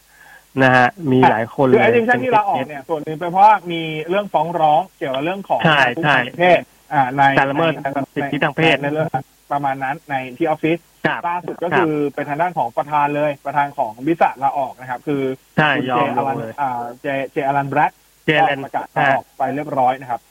[0.63, 6.61] นะฮะมีหลายคนคือเลยไอ้ดิชั่นที่เราออกเนี่ยส่วนหนึ่งเป็นเพราะว่ามีเรื่องฟ้องร้องเกี่ยวกับเรื่องของใช่ผู้ใช่ทางเพศ
[6.93, 9.07] อ่าในการละเมิดในสิทธิทางเพศในเรื่อง
[9.51, 10.96] ประมาณนั้นในที่ออฟฟิศครับ
[11.29, 15.21] ล่าสุดก็คือเป็นทางด้านของประธานเลยประธานของบิสะลาออกนะครับ คือ
[15.57, 17.91] ใช่คุณยอเจมอลลังนเลยอ่าเจเจอลันแบล็ก
[18.25, 20.21] เจก็เลนประกาศลาออกไปเรียบร้อยนะครับ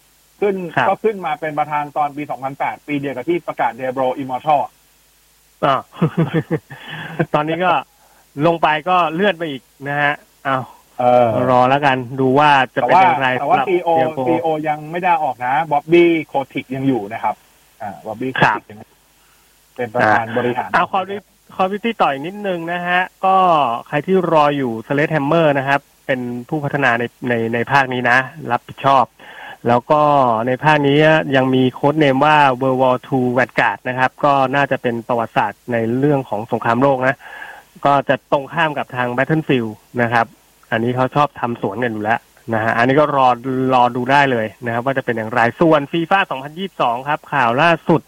[0.40, 2.22] ขึ้นครับก็ขึ้นมาเป็นประธานตอนปี
[2.54, 4.60] 2008 ปีเดียวกับที่ประกาศเดโบรอิมมอร์ทัล
[5.64, 5.80] อ่า
[7.34, 7.72] ตอนนี้ก็
[8.46, 10.58] ลงไปก็เลื่อนไปอีกนะฮะเอา
[11.00, 17.34] เออรอแล้วกันดูว่าจะแต่เป็นว่าอย่างไรแต่ว่าสำหรับซีโอ Diablo ซีโอยังไม่ได้ออกนะบ๊อบบี้โคติกยังอยู่นะครับ
[17.82, 18.80] อ่าบ๊อบบี้โคครับติกยัง
[19.76, 21.16] เป็นประธานบริหารเอาคอมดิ
[21.56, 23.36] คอมดิตี้ต่ออีกนิดนึงนะฮะ ก็
[23.88, 28.18] ใครที่รออยู่สเล t แฮมเมอร์นะครับ เป็นผู้พัฒนาในในในภาคนี้นะ
[28.50, 29.04] รับผิดชอบ
[29.68, 30.02] แล้วก็
[30.46, 30.98] ในภาคนี้
[31.36, 37.16] ยังมี codename ว่า World War II Vanguard นะครับ ก็น่าจะเป็นประวัติศาสตร์ในเรื่องของสงครามโลกนะ
[37.86, 40.26] ก็จะตรงข้ามกับทาง Battlefield นะครับ
[40.72, 42.20] อันนี้เขาชอบทำสวนกันอยู่แล้ว
[42.54, 43.28] นะฮะอันนี้ก็รอ
[43.74, 46.20] รอดูได้เลยนะครับ ว่าจะเป็นอย่างไรส่วนฟีฟ่า
[46.64, 48.00] 2022 ครับ ข่าวล่าสุด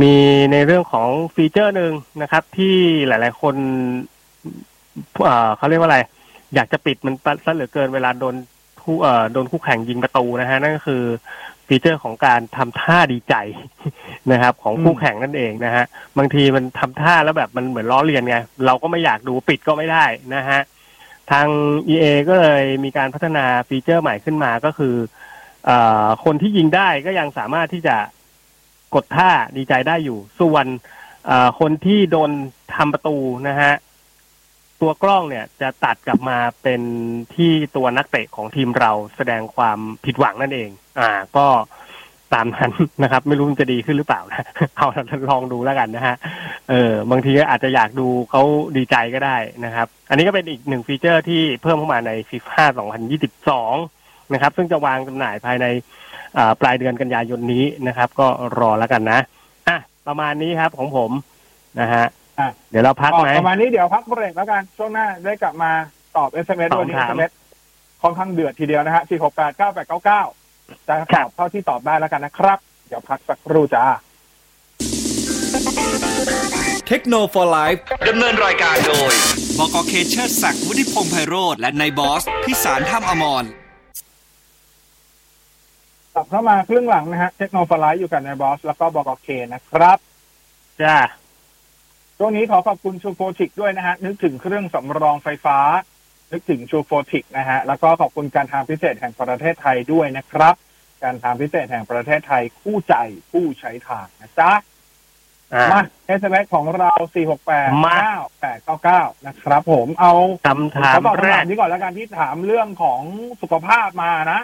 [0.00, 0.14] มี
[0.52, 2.74] ในเรื่องของฟีเจอร์หนึ่งนะครับ ที่
[3.06, 3.54] หลาย ๆ คน
[5.22, 5.98] เอ่อเขาเรียกว่าอะไร
[6.54, 8.34] อยากจะปิดมันซะเหลือเกินเวลาโดน
[8.82, 8.96] คู่
[9.32, 11.02] โดนคู่แข่งยิงประตูนะฮะนั่นก็คือ
[11.66, 13.34] ฟีเจอร์ของการทำท่าดีใจ
[14.32, 15.84] นะครับ ของคู่แข่งนั่นเองนะฮะ
[16.18, 20.60] บางทีมันทำท่าแล้วแบบมันเหมือนล้อเลียนไง เราก็ไม่อยากดูปิดก็ไม่ได้นะฮะ
[21.30, 21.46] ทาง
[21.88, 24.94] EA ก็เลยมีการพัฒนาฟีเจอร์ใหม่ขึ้นมาก็คือ
[25.68, 25.70] อ
[26.24, 27.96] คนที่ยิงได้ก็ยังสามารถที่จะ
[28.94, 30.66] กดท่าดีใจได้อยู่ ส่วน
[31.60, 32.30] คนที่โดน
[32.74, 33.16] ทำประตู
[33.48, 33.72] นะฮะ
[34.80, 36.82] ตัวกล้องเนี่ยจะตัดกลับมาเป็น
[37.34, 41.46] ที่ตัวนักเตะของทีมเราแสดงความผิดหวังนั่นเอง อ่า ก็
[42.34, 42.72] ตามนั้น
[43.02, 44.86] นะครับ ไม่รู้มันจะดีขึ้นหรือเปล่านะเอา
[45.30, 46.16] ลองดูแล้วกันนะฮะ
[46.70, 48.42] เออบางทีก็อาจจะอยากดูเขา
[48.76, 52.62] ดีใจก็ได้นะครับ อันนี้ก็เป็นอีกหนึ่งฟีเจอร์ที่เพิ่มเข้ามาในฟีฟ่า
[53.48, 55.66] 2022 นะครับ ซึ่งจะวางจำหน่ายภายใน
[56.60, 58.26] ปลายเดือนกันยายนนี้นะครับ ก็
[58.58, 59.18] รอแล้วกันนะ
[59.68, 61.10] อะประมาณนี้ครับของผม
[61.80, 62.06] นะฮะ
[62.38, 65.70] อะเดี๋ยวเราพักไหมประมาณนี้เดี๋ยวพักเบรกแล้วกันช่วงหน้าได้กลับมา
[66.16, 67.32] ตอบ SMS ตอบวันนี้ถาม SMS
[68.02, 73.84] ค่อนข้างเดือดทีเดียวนะฮะ4 6 8 9 8 9 9จะคตรัอบบเท่าที่ตอบได้แล้วกันนะครับ เดี๋ยวพักสักครู่จ้า
[76.88, 77.74] เทคโนโลยี
[78.08, 79.12] ดำเนินรายการโดย
[79.58, 83.44] บกเคเชอร์ศักดิ์วุฒิพงษ์ไพโรธและนายบอส พิสารท่ามอมร
[86.14, 89.98] กลับเข้ามาครึ่งหลังนะฮะ เทคโนโลยีอยู่กับนายบอส แล้วก็บกเคนะครับ
[90.82, 90.96] จ้า
[92.18, 95.58] ช่วงนี้ขอขอบคุณชูโฟติกด้วยนะฮะ นึกถึงเครื่องสำรองไฟฟ้า
[96.32, 100.54] นึกถึงชูโฟติกนะฮะ แล้วก็ขอบคุณการทางพิเศษแห่งประเทศไทยด้วยนะครับ
[101.02, 102.94] การทางพิเศษแห่งประเทศไทยคู่ใจ
[103.30, 104.52] ผู้ใช้ทางนะจ๊ะ
[105.54, 110.12] อ่ามาเอสเของเรา 4 6 8มา9 8 9 9 นะครับผมเอา
[110.46, 113.02] คำถามเขาตอบแรคำถากมนี้ก่อนแล้วกันที่ถามเรื่องของ
[113.42, 114.40] สุขภาพมานะ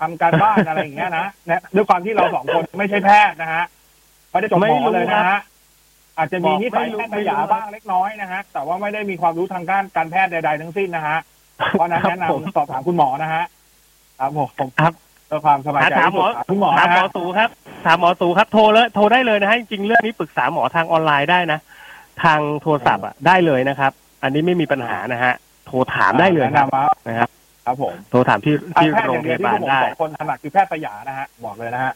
[0.00, 3.64] ทำการบ้านอะไรอย่างเงี้ยนะเนี่ยด้วยความที่เราสองคนไม่ใช่แพทย์นะฮะ
[4.30, 5.40] ไม่ได้จบหมอเลยนะฮะ
[6.18, 11.18] อาจจะมีนิสัยแพทย์สยาบ้างเล็กน้อยนะฮะแต่ว่าไม่ได้มีความรู้ทางด้านการแพทย์ใด ๆ ทั้งสิ้นนะฮะ
[11.70, 13.44] เพราะฉะนั้นครับแนะผมนำสอบถามคุณหมอนะฮะ
[14.18, 14.92] ครับผมครับ
[15.26, 17.48] เพื่อความสบายใจถามหมอที่สุดถามคุณหมอถามนะหมอฮะตูครับ
[17.86, 21.58] ถามหมอตูครับโทรเลยโทรได้เลยนะฮะจริงๆเรื่องนี้ปรึกษาหมอทางออนไลน์ได้นะ
[22.24, 25.32] ทางโทรศัพท์อะได้เลยนะครับ อันนี้ไม่มีปัญหานะฮะ
[25.66, 27.28] โทรถามได้เลยครับแนะนำว่านะครับ
[27.66, 31.92] ครับผมโทรถามที่ที่แพทย์โรองย่างพเดียวที่ยาบาพลวกผมได้สองคนถนัดคือแพทย์สยามนะฮะบอกเลยนะฮะ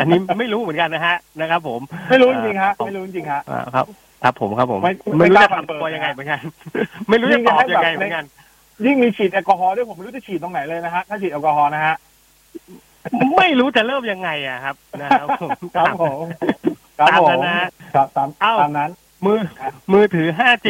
[0.00, 1.80] อันนี้ไม่รู้เหมือนกันนะฮะนะครับ ผม
[2.10, 3.86] ไม่รู้จริงๆฮะไม่รู้จริงๆฮะอ่าครับ
[4.22, 6.40] ครับผมครับผมไม่ไม่รู้ไม่กล้าจะทำตัวเปิดนะยังไงเหมือนกัน
[7.08, 8.24] ไม่รู้จะตอบยังไงเหมือนกัน
[8.84, 11.94] ยิ่งมีฉีดแอลกอฮอล์ด้วยผมไม่รู้จะฉีดตรงไหนเลยนะฮะถ้าฉีดแอลกอฮอล์นะฮะ
[13.36, 16.24] ไม่รู้จะเริ่มยังไงอะครับนะครับผมครับผม
[16.98, 18.90] ครับตามผมนั้นนะฮะครับตามเอ้าตามนั้น
[19.24, 19.38] มือ
[19.92, 20.68] มือถือ 5G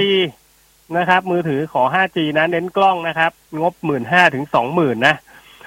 [0.97, 5.15] นะครับ มือถือขอ 5G นะ เน้นกล้องนะครับ งบหมื่นห้าถึงสองหมื่นนะ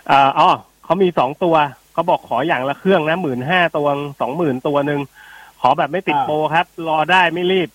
[0.08, 0.50] เอ่ออ๋อ
[0.84, 1.56] เขามีสองตัว
[1.94, 3.88] เขาบอกขออย่างละเครื่องนะหมื่นห้าตัว
[4.22, 5.02] สองหมื่นตัวหนึ่ง
[5.62, 7.70] ขอแบบไม่ติดอ่าโปรครับ รอได้ไม่รีบ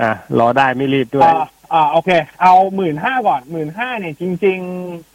[0.00, 2.10] อ่ารอได้ไม่รีบด้วยอ่าอ่าโอเค
[2.42, 4.58] เอาหมื่นห้าก่อนหมื่นห้าเนี่ยจริง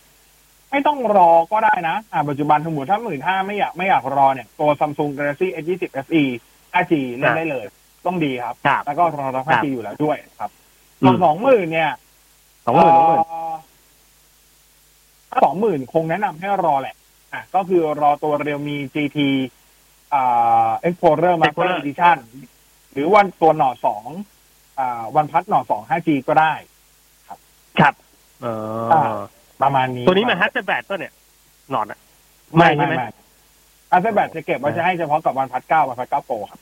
[0.07, 6.23] ๆ ไม่ต้องรอก็ได้นะ อ่าปัจจุบันสมมติถ้าหมื่นห้าไม่อยากไม่อยากรอเนี่ย ตัว Samsung Galaxy S20 FE
[6.73, 7.65] 5G เล่นได้เลย
[8.05, 10.51] ต้องดีครับครับแล้วก็รอรับ 5G อยู่แล้วด้วยครับ
[11.01, 11.91] อืส่วนมสองหมื่นเนี่ย
[12.65, 13.21] สองหมื่นสองหมื่น
[15.43, 16.95] สองหมื่นคงแนะนำให้รอแหละ
[17.33, 19.19] อะ ก็คือรอตัวเรียวมี GT
[20.13, 22.17] อ่า Explorer Master Explorer Edition
[22.91, 24.03] หรือวันตัวหน่อสอง
[24.79, 26.53] อ่า วันพัดหน่อสอง 5G ก็ได้
[27.79, 27.93] ครับ
[28.41, 28.47] เอ
[29.15, 29.19] อ
[29.61, 31.13] ประมาณนี้ ตัวนี้มันฮัตเตอร์แบตตัวเนี่ย
[31.71, 31.99] หนอนอะ
[32.55, 33.07] ไม่ใช่ไม่ไหมไม่
[33.91, 36.59] อาเซแบตจะเก็บไว้จะให้เฉพาะกับวันพัดเก้าวันพัดเก้าโปรครับ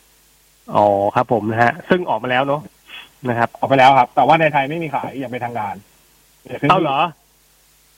[0.76, 2.62] อ๋อครับผมนะฮะ ซึ่งออกมาแล้วเนาะ
[3.28, 5.76] นะครับออกไปแล้วครับ แต่ว่าในไทยไม่มีขายอย่างเป็นทางการ
[6.70, 7.00] เอาเหรอ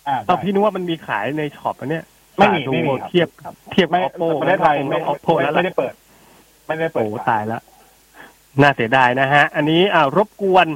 [0.07, 2.03] อ่าเอาใช่พี่นึกว่ามันมีขายในช็อปอะเนี่ย
[2.38, 5.93] ไม่มีดูไม่มีครับเทียบครับเทียบไม่ oppo ประเทศไทยไม่ไม่ oppo แล้วไม่ล่ะได้เปิด
[6.65, 7.62] ไม่ได้เปิดโอ้ตายแล้ว
[8.62, 10.67] น่าเสียดายนะฮะ อันนี้อ่ารบกวน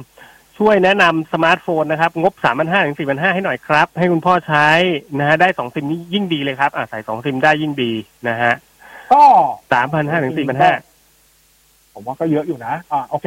[0.58, 4.68] ช่วยแนะนำสมาร์ทโฟนนะครับ งบสามพันห้าถึงสี่พันห้าให้หน่อยครับ ให้คุณพ่อใช้
[5.18, 7.92] นะฮะได้สองซิมนี่ยิ่งดีเลยครับอ่าใส่สองซิมได้ยิ่งดี
[8.28, 8.52] นะฮะ
[9.12, 9.22] ก็
[9.72, 10.72] สามพันห้าถึงสี่พันห้า
[11.94, 13.26] ผมว่าก็เยอะอยู่นะ อ่าโอเค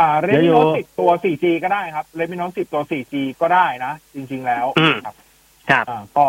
[0.00, 5.14] อ่า Redmi Note สิบเยอะอยู่ตัว 4G ก็ได้ครับ Redmi Note สิบตัว 4G ก็ได้นะ จริง ๆ แล้วอืมครับ
[5.70, 6.26] ครับอ่าก็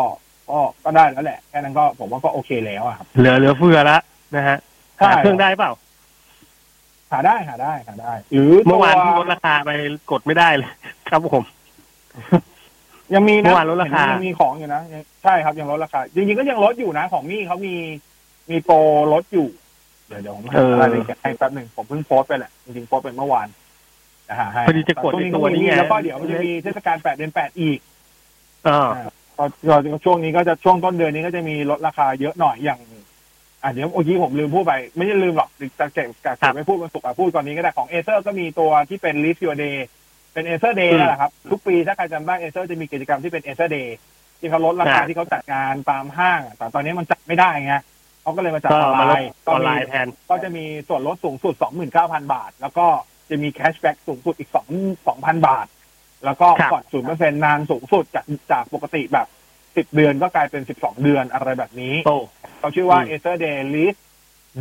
[0.50, 3.98] ก็ก็ได้แล้วแหละแค่นั้นก็ผมว่าก็โอเคแล้วอะครับ เหลือเหลือเฟือละ
[4.36, 4.58] นะฮะ
[4.98, 5.72] ใช่หาเครื่องได้เปล่า
[7.12, 9.70] หาได้หาได้หาได้หรือเมื่อวานตัที่ลดราคาไป
[10.10, 10.70] กดไม่ได้เลย
[11.10, 11.42] ครับผม
[13.14, 17.74] ยังมีเมื่นะอวานลดราคาเห็นยังมีของอยู่นะยังใช่ครับยังลดราคาจริงๆก็ยังลดอยู่นะ ของมี่เขามี
[18.50, 18.76] มีโปร
[19.12, 19.48] ลดอยู่
[20.08, 23.61] เดี๋ยวเดี๋ยวผมหารายละเอียดให้แป๊บหนึ่งผมเพิ่งโพสต์ไปแหละจริงๆโพสต์ไปเมื่อวานนะฮะให้
[24.66, 27.78] พอดีจะกดช่วงในนี้ตัก็วมีนี้ไงแล้วก็เดี๋ยวมันจะมีเทศกาลแปดเดือนแปดอีก
[28.68, 28.90] อ่า
[29.38, 32.80] ก็ก็ช่วงนี้ก็จะช่วงต้นเดือนนี้ก็จะมีลดราคาเยอะหน่อยอย่าง
[33.62, 39.76] อะเดี๋ยวเมื่อกี้ผมลืมพูดไป ไม่ใช่ลืมหรอกจะเก็บเก็บไม่พูดวันศุกร์อะพูดตอนนี้ก็ได้ของ Acer ก็มีตัวที่เป็น Live Your Day
[40.32, 43.96] เป็น Acer Day นั่นแหละครับ ทุกปีถ้าใครจำได้ Acer จะมีกิจกรรมที่เป็น Acer Day
[44.40, 47.74] ที่เขาลดราคาที่เขาจัดงานตามห้างอะแต่ตอนนี้มันจัดไม่ได้ไง
[48.22, 51.54] เขาก็เลยมาจัดก็ออนมาไลลดน์ออนไลมีน์แทนก็จะมีส่วนลดสูงสุด
[51.94, 52.86] 29,000บาท แล้วก็
[53.28, 54.58] จะมี cashback สูงสุดอีก2
[55.06, 55.66] 2,000บาท
[56.24, 59.26] แล้วก็ครับผ่อน0%นานสูงสุดจากจากปกติแบบ
[59.90, 62.12] 10เดือนก็กลายเป็น12เดือนอะไรแบบนี้โต
[62.58, 63.94] เขาชื่อว่าอืม Acer Day Lead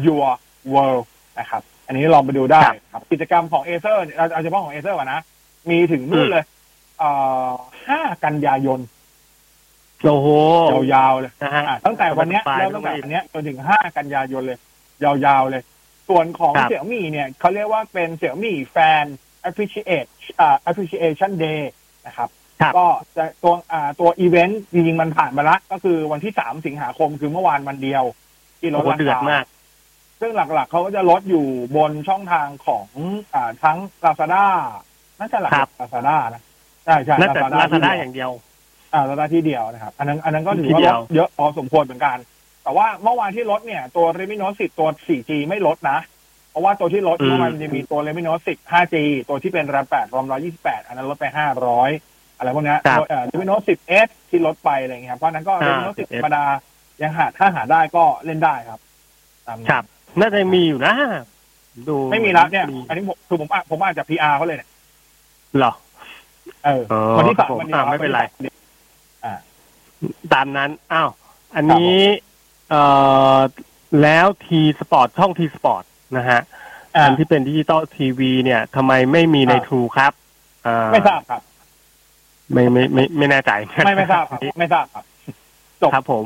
[0.06, 0.28] Your
[0.74, 1.06] World
[1.40, 5.22] นะครับ อันนี้ลองไปดูได้ครับครับกิจกรรมของ Acer เนี่ยเอาเอาเฉพาะของ Acer ก่อนนะ
[5.70, 6.44] มีถึงนู่นเลย
[7.00, 7.10] เอ่
[7.48, 7.52] อ
[7.88, 8.80] 5กันยายน
[10.04, 10.28] โอ้โห
[10.94, 14.60] ยาวๆเลยนะฮะอะตั้งแต่วันเนี้ยสบายเริ่มตั้งแต่วันเนี้ยจนถึง5กันยายนเลย
[15.04, 15.62] ยาวๆเลย
[16.10, 19.06] ส่วนของครับ เสี่ยมี่เนี่ยเขาเรียกว่าเป็นเสี่ยมี่แฟน
[19.50, 20.10] appreciate
[20.40, 21.62] อ่า appreciation day
[22.08, 22.30] นะครับ
[22.62, 22.88] ครับก็
[23.18, 28.04] จะตัวอ่าตัวอีเวนต์จริงๆมันผ่านมาละก็คือวันที่3สิงหาคมคือเมื่อวานวันเดียว
[28.60, 29.46] ที่ลโอ้ดโหราเดือดคามาก
[30.20, 31.46] ซึ่งหลักๆเขาก็จะลดอยู่
[31.78, 32.88] บนช่องทางของ
[33.34, 34.46] อ่าทั้ง Lazada
[35.20, 36.42] น่าจะหลัก ครับๆ Lazada นะ
[36.86, 38.32] ใช่ใช่ น่าจะ Lazada ลาซาด้าที่เดียวอย่างเดียว
[38.94, 42.18] อ่าลดได้ที่เดียวนะครับ อันนั้นอันนั้นก็ถือที่ว่าเดีลยว ดเยอะพอสมควรเหมือนกัน
[42.64, 46.00] แต่ว่าเมื่อวานที่ลดเนี่ยตัว Redmi Note 10ตัว 4G ไม่ลดนะ
[46.52, 48.96] เพราะว่าตัวที่ลดอืมเมื่อวานมันจะมีตัว Redmi Note 10 5G
[49.30, 50.26] ตัวที่เป็น RAM 8 ROM
[50.58, 51.26] 128อันนั้นลดไป
[51.82, 56.46] 500อะไรพวกเนี้ยครับเอ่อ Redmi Note 10s ที่ลดไปอะไรเงี้ยครับเพราะฉะนั้นก็อ่า Redmi Note 10 10S ธรรมดา
[57.02, 58.80] ยังหาถ้าหาได้ก็เล่นได้ครับ
[59.48, 59.84] ตามนี้ครับ
[60.20, 60.94] น่าจะมีอยู่นะ
[61.88, 64.70] ดูไม่มีแล้วเนี่ย อันนี้ผมคือผมอะผมอ่านจาก PR เขาเลยเนี่ย
[65.58, 65.72] เหรอ
[66.66, 68.22] เอออ๋อวันที่ครัสาบมผมวันนี้อ่าไม่เป็นไร
[69.26, 69.34] อ่า
[70.34, 71.10] ตามนั้นอ้าว
[71.56, 71.96] อันนี้
[72.72, 72.84] เอ่
[73.36, 73.38] อ
[74.02, 75.84] แล้ว T Sports ช่อง T Sports
[76.18, 76.42] นะฮะ
[76.96, 80.14] อ่าอันที่เป็นดิจิตอลทีวีเนี่ยทำไมไม่มีในอ่า True ครับ
[80.68, 81.42] อ่าไม่ทราบครับ
[82.54, 83.52] ไม่ไม่ไม่ไม่แน่ใจ
[83.86, 85.04] ไม่ไม่ทราบครับไม่ทราบครับ
[85.82, 86.26] จบครับผม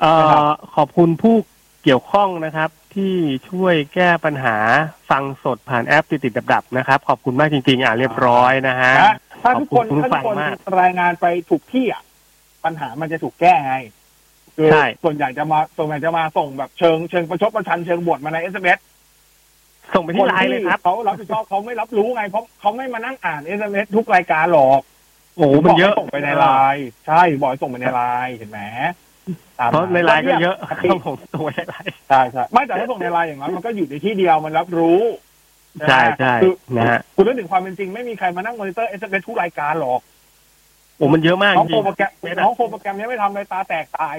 [0.00, 1.36] เอ่ไม่ทราอบขอบคุณผู้
[1.82, 3.14] เกี่ยวข้องนะครับ ที่
[3.48, 4.56] ช่วยแก้ปัญหา
[5.10, 12.02] ฟังสดผ่านแอปติดติดดับดับๆนะครับ ขอบคุณมากจริง ๆ อ่าเรียบร้อยนะฮะนะถ้าทุกคนขอบคุณถ้าทุกคนผู้ฟังมากรายงานไปถูกที่อะ
[12.64, 13.74] ปัญหามันจะถูกแก้ไง
[14.56, 18.78] คือใช่ส่วนใหญ่จะมาส่วนใหญ่จะมาส่งแบบเชิงเชิงประชดประชันเชิงบวชมาใน SMS
[19.94, 24.80] ส่งไปที่ไลน์เลยครับเขารับผิดชอบเขาไม่รับรู้ไงเพราะเขาไม่มานั่งอ่าน SMS ทุกรายการหรอก
[25.36, 28.60] โอ้โหมันเยอะบกให้ส่งไปในไลน์ใช่บอกให้ส่งไปในไลน์เห็นไหม
[29.58, 35.00] ตมเพราะในไลน์ก็เยอะครับครับผมตัวในไลน์ใช่ใช่ไม่แต่ถ้าส่งในไลน์อย่างนั้นมันก็อยู่ในที่เดียวมันรับรู้
[35.88, 40.00] ใช่ใช่คือนะฮะคุณเรื่องถึงความเป็นจริงไม่มีใครมานั่ง monitor SMS ทุกรายการหรอก
[40.96, 44.16] โอ้มันเยอะมากน้องจโปริรงโปรแกรมไม่ได้น้องโปรโปรแกรมยังไม่ทำเลยตาแตกตาย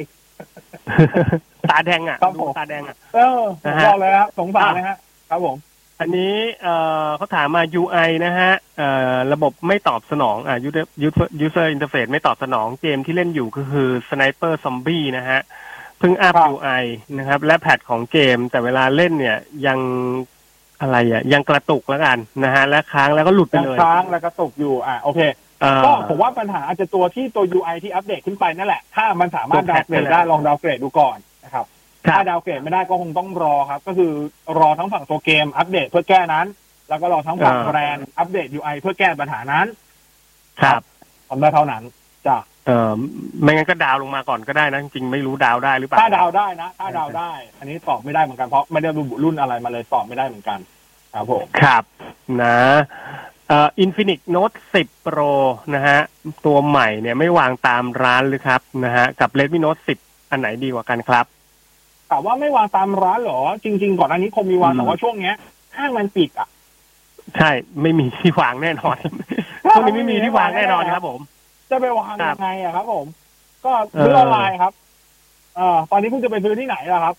[1.70, 4.98] ตาแดงอะครับดูผมตาแดงอะเออผมนะฮะบอกเลยครับสงสารนะฮะ
[5.30, 5.58] ครับผม
[6.00, 15.40] อันนี้เอ่อเขาถามมา UI นะฮะเอ่อระบบไม่ตอบสนองอ่า user user user interface ไม่ตอบสนองเกมที่เล่นอยู่ก็คือ Sniper Zombie นะฮะ
[16.00, 16.84] เพิ่งอัพครับ UI
[17.18, 19.80] นะครับ และแพทของเกม แต่เวลาเล่นเนี่ยยัง
[20.82, 25.47] อะไรอะยังกระตุกแล้วกันนะฮะและค้างแล้วก็หลุดไปยังเลยค้างแล้วก็ตกอยู่อะโอเคเอ่อ
[25.86, 31.66] ก็ผมว่าปัญหาอาจจะตัวที่ตัว UI ที่อัปเดตขึ้นไปนั่นแหละ ถ้ามันสามารถตัวดาแพวทเกรดนั่นแหละได้ลองดาวเกรดดูก่อนนะครับ
[32.06, 34.12] ครับ ถ้าดาวเกรดไม่ได้ก็คงต้องรอครับ ก็คือ
[34.60, 36.46] รอทั้งฝั่งตัวเกมอัปเดตเพื่อแก้นั้น
[36.90, 39.68] แล้วก็รอทั้งฝั่งอ่าแบรนด์อัปเดต UI เพื่อแก้ปัญหานั้น
[40.62, 40.82] ครับ
[41.30, 41.84] ทำได้เท่านั้น
[42.28, 42.92] จ้ะเอ่อ
[43.42, 50.60] ไม่งั้นก็ดาวลงมาก่อนก็ได้นะจริงๆไม่รู้ดาวได้หรือเปล่าถ้าดาวได้นะถ้าดาวได้ อันนี้ตอบไม่ได้เหมือนกันเพราะไม่ได้ระบุรุ่นอะไรมาเลยตอบไม่ได้เหมือนกัน
[51.14, 51.84] ครับผมครับ
[52.42, 52.58] นะ
[53.37, 55.34] เอ่อ Infinix Note 10 Pro
[55.76, 56.00] นะฮะ
[56.46, 61.26] ตัวใหม่เนี่ยไม่วางตามร้านหรือครับนะฮะ กับ Redmi Note 10 อันไหนดีกว่ากันครับ
[62.10, 65.36] ถามว่าไม่วางตามร้านเหรอ จริง ๆ ก่อนอันนี้คงมีวางอืมแต่ว่าช่วงเนี้ย
[65.78, 66.48] ห้างมันปิดอะ
[67.38, 67.50] ใช่
[67.82, 68.98] ไม่มีที่วางแน่นอน
[69.72, 71.20] ช่วงนี้ไม่มีที่วางแน่นอนครับผม
[71.70, 73.06] จะไปวางครับยังไงอะครับ ผม
[73.66, 74.74] ก็ซื้อเออออนไลน์ครับ
[75.56, 77.16] เออตอนนี้คุณจะไปซื้อที่ไหนล่ะครับ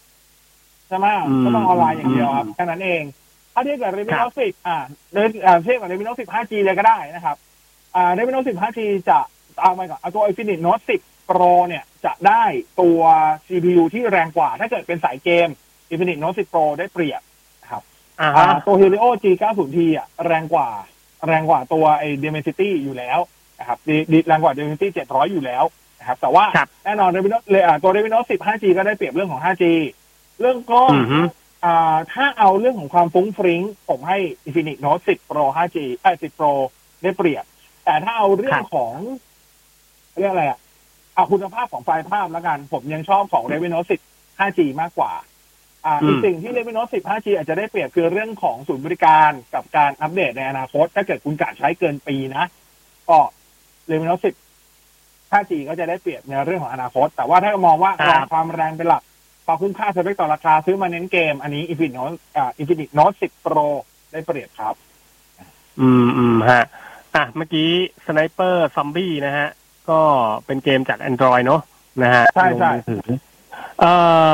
[0.88, 3.02] ใช่ไหมอืมก็ต้องออนไลน์อย่างเดียวครับแค่นั้นเอง
[3.58, 4.76] ถ้าเทียบกับ Redmi ครับ Note 10อ่า
[5.12, 7.36] เดินอ่าเทียบกับ Redmi Note 10 5G เลยก็ได้นะครับ
[7.94, 9.18] อ่า Redmi Note 10 5G จะ
[9.62, 12.42] เอาไปก่อนเอาตัว Infinix Note 10 Pro เนี่ยจะได้
[12.80, 13.00] ตัว
[13.46, 15.48] CPU ที่แรงกว่า ถ้าเกิดเป็นสายเกม
[15.92, 17.22] Infinix Note 10 Pro ได้เปรียบ
[18.20, 20.68] อ่าอ่าฮะตัว Helio G90T อะแรงกว่า
[21.26, 23.18] แรงกว่าตัวไอ้ Dimensity อยู่แล้ว
[23.58, 25.64] นะครับดีดีแรงกว่า Dimensity 700 อยู่แล้ว
[26.00, 29.64] นะครับ แต่ว่าครับแน่นอน Redmi Note เลยอ่าตัว Redmi Note 10 5G ก็ได้เปรียบเรื่องของ 5G
[30.40, 31.28] เรื่องกล้องอือฮึอ่า
[32.12, 36.52] ถ้าเอาเรื่องของความฟุ้งฟริ้ง ผมให้ Infinix Note 10 Pro 5G เอ้ย10 Pro
[37.02, 37.44] ได้เปรียบ
[37.84, 38.94] แต่ถ้าเอาเรื่องของ
[40.16, 40.58] เรื่องอะไรอะ
[41.14, 45.12] เอาคุณภาพของไฟล์ภาพแล้วกัน ผมยังชอบของ Redmi Note 10 5G มากกว่า
[45.84, 52.44] อ่าอืมอีกสิ่งที่ Redmi Note 10 5G อาจจะได้เปรียบคือเรื่องของศูนย์บริการกับการอัปเดตในอนาคต ถ้าเกิดคุณกะใช้เกินปีนะ
[53.08, 53.18] ก็
[53.88, 59.02] Redmi Note 10 5G ก็จะได้เปรียบในเรื่องของอนาคต แต่ว่าถ้ามองว่าครับรองความแรงเป็นหลัก
[59.48, 63.66] ความคุ้มค่าสเปคต่อราคาซื้อมาเน้นเกม อันนี้ Infinix Note อ่า Infinix Note 10 Pro
[64.12, 64.74] ได้เปรียบครับ
[65.80, 66.64] อืมอืมฮะ
[67.14, 67.68] อะ เมื่อกี้
[68.06, 69.48] Sniper Zombie นะฮะ
[69.90, 70.00] ก็
[70.46, 71.62] เป็นเกมจาก Android เนาะ
[72.02, 73.06] นะฮะใช่ใช่ลงมือถือ
[73.80, 73.92] เอ่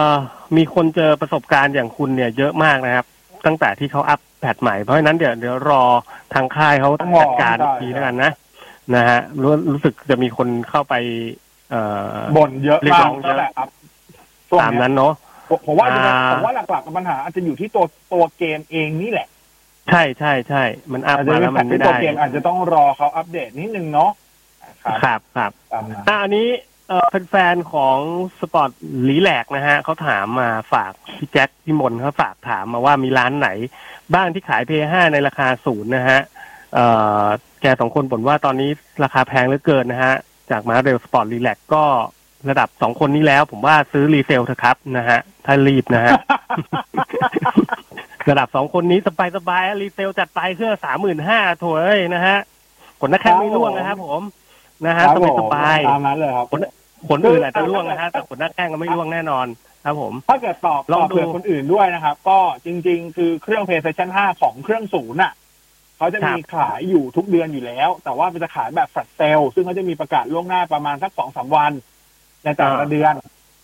[0.09, 0.11] อ
[0.57, 3.07] มีคนเจอประสบการณ์อย่างคุณเนี่ยเยอะมากนะครับ
[3.47, 5.83] ตั้งแต่ที่เขาอัป patch ใหม่ เพราะฉะนั้นเดี๋ยวเดี๋ยวรอ
[6.35, 8.33] ทางค่ายเขาต้องรอจัดการอีกใช่ทีแล้วกันนะ
[8.95, 10.95] นะฮะรู้รู้สึกจะมีคนเข้าไป
[11.71, 11.81] เอ่
[12.17, 13.39] อบ่นเยอะเรียกร้องมาเยอะ
[14.63, 15.13] ตามเนี้ยนั้นเนาะ
[15.49, 19.29] ผมผมว่าจะเป็นอ่าผมว่าหลักๆปัญหาอาจจะอยู่ที่ตัวตัวเกมเองนี่แหละ
[19.91, 20.63] ใช่ใช่ใช่
[20.93, 24.11] มันอัพอาจจะมาเป็แล้วนมันที่ไม่ตัวได้เกมอาจจะต้องรอเขาอัปเดตนิดนึงเนาะ
[24.85, 26.49] ครับครับครับตามนั้นอะอันนี้
[26.89, 27.99] เอ่อแฟนๆของ
[28.41, 28.71] สปอร์ต
[29.05, 33.49] หลีแหลกนะฮะเขาถามมาฝากพี่แจ็คพี่มนเขาฝากถามมาว่ามีร้านไหน
[34.15, 36.21] บ้างที่ขายเพย์ห้าในราคาศูนย์นะฮะ
[36.75, 36.87] เอ่
[37.23, 37.25] อ
[37.63, 38.71] แกสองคนบ่นว่าตอนนี้
[39.05, 40.15] ราคาแพงเหลือเกินนะฮะ
[40.51, 41.85] จากมาเรลสปอร์ตรีแลกก็
[42.49, 46.13] ระดับสองคนนี้แล้ว ผมว่าซื้อรีเซลเถอะครับนะฮะ ถ้ารีบนะฮะ
[48.31, 52.39] ระดับสองคนนี้สบายสบายๆ resell จัดไปเครื่องสามหมื่นห้าถวยนะฮะ
[53.01, 54.23] ขนหน้าแข้งไม่ร่วงนะครับผม
[54.87, 56.47] นะฮะครับสบายสบายผมตามนั้นเลยครับ
[57.11, 59.47] ขนอื่นอาจจะร่วงนะฮะแต่ขนหน้าแข้งก็ไม่ร่วงแน่นอน
[59.85, 65.33] ครับผม ถ้าเกิดตอบลตองอบดูเผื่อคนอื่นด้วยนะครับ ก็จริง ๆ คือเครื่อง PlayStation 5 ของเครื่องศูนย์น่ะ
[65.99, 71.73] เขาจะมีขายอยู่ทุกเดือนอยู่แล้ว แต่ว่ามันจะขายแบบ flash sale ซึ่งเขาจะมีประกาศล่วงหน้าประมาณสักสองสามวัน
[72.45, 73.15] ในแต่ละเดือน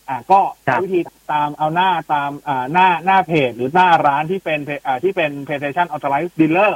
[0.09, 1.01] อ่า ก็ครัใช้บวิธี
[1.33, 6.73] ตามเอาหน้าตามอ่าหน้าหน้าเพจ หรือหน้าร้านที่เป็นอ่าที่เป็น PlayStation Authorized Dealer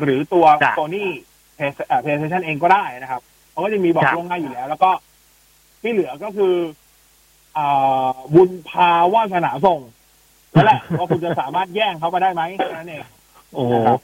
[0.00, 1.04] หรือตัวจ้ะ Sony
[1.58, 4.90] Play- อ่า PlayStation เองก็ได้นะครับเขาก็จะมีบอกครับล่วงหน้าอยู่แล้ว แล้วก็
[5.82, 6.54] ที่เหลือก็คือ
[7.56, 9.80] อ่าบุญพาวาสนาส่ง
[10.54, 13.02] นั่นแหละว่าคุณจะสามารถแย่งเขามาได้ไหมแค่นั้นเอง
[13.54, 14.00] โอ้โหนะครับ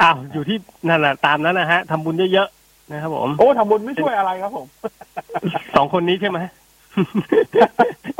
[0.00, 0.56] อ้าวอยู่ที่
[0.88, 4.66] นั่นแหละตามนั้นนะฮะทำบุญเยอะๆนะครับผม โอ้ทำบุญไม่ช่วยอะไรครับผม
[5.76, 6.38] สองคนนี้ใช่ไหม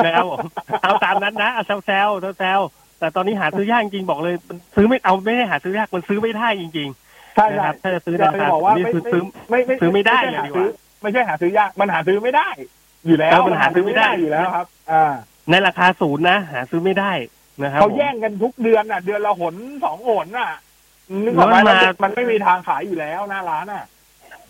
[0.05, 0.39] นะครับผม
[0.83, 6.89] เอาตามนั้นนะเอาแซวๆแซวๆแต่ตอนนี้หาซื้อยากจริงๆบอกเลยมันซื้อไม่เอาไม่ได้หาซื้อยากมันซื้อไม่ได้จริง
[7.37, 10.69] ใช่ๆนะใช่ครับถ้าจะซื้อจะราไปคาบอกว่านี่ไม่คือซื้อไม่ไม่ซื้อไม่ได้ใช่เลยหาดีกว่าซื้อ
[11.03, 12.49] ไม่ใช่หาซื้อยากมันหาซื้อไม่ได้
[13.07, 15.13] อยู่แล้วเออมันหาซื้อไม่ได้อยู่แล้วครับ อ่า
[15.51, 17.13] ในราคาศูนย์นะหาซื้อไม่ได้
[17.63, 20.51] นะครับเขาผมแย่งกันทุกเดือนน่ะ เดือนละหนสองหนน่ะ
[21.25, 23.85] นึกออกไหมแล้วมันมามันไม่มีทางขายอยู่แล้วหน้าร้านอะ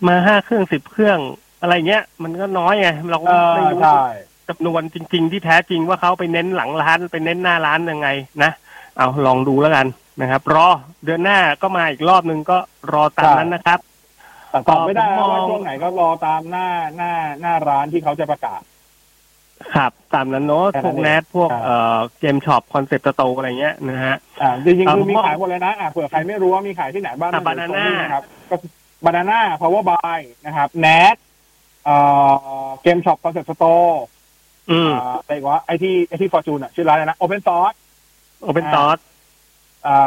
[0.07, 1.19] มาห้าเครื่องสิบเครื่อง
[1.61, 4.05] อะไรเงี้ย มันก็น้อยไงเราก็เออไม่รู้ใช่
[4.49, 8.09] จำนวนจริง ๆ ที่แท้จริงว่าเขาไปเน้นหลังร้านไปเน้นหน้าร้านยังไง
[8.43, 8.51] นะ
[8.97, 9.87] เอาลองดูแล้วกัน
[10.21, 10.69] นะครับ รอ
[11.05, 12.59] เดือนหน้าก็มาอีกรอบนึงก็
[12.93, 13.79] รอตามนั้นนะครับ
[14.51, 18.63] แต่ตอบไม่ได้ผมมองว่าช่วงไหนก็รอตามหน้าหน้าหน้าร้านที่เขาจะประกาศ
[19.75, 28.57] ครับตามนั้นเนาะแค่พนั้วกนเอง NADZ พวกครับเอ่อเกมช็อป concept store อะไรเงี้ยนะฮะอ่าจริงๆคือมีเอาขายหมดเลยนะอ่าเผื่อใครไม่รู้ว่ามีขายที่ไหนบ้างอะใน Banana โซนะครับก็
[29.05, 31.17] Banana Power Buy นะครับ NADZ
[31.85, 31.97] เอ่
[32.65, 34.05] อเกมช็อป concept store
[34.71, 37.73] อืมอะไรอีกวะไอที่ไอที่ฟอร์จูนอะ ชื่อร้านอะไรนะ Open Source
[38.43, 38.99] Open Source
[39.87, 39.99] อ่า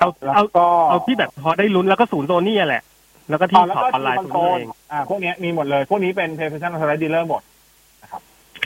[0.00, 2.82] เอาแล้วเอาก็เอาที่แบบพอได้ลุ้นแล้วก็ศูนย์โซนี่แหละ
[3.28, 7.42] แล้วก็ที่อ่าแล้วช็อปก็ออนไลน์ที่ศูคอนนโซลย์เองอ่าพวกเนี้ยมีหมดเลย พวกนี้เป็น PlayStation Authorized Dealer หมด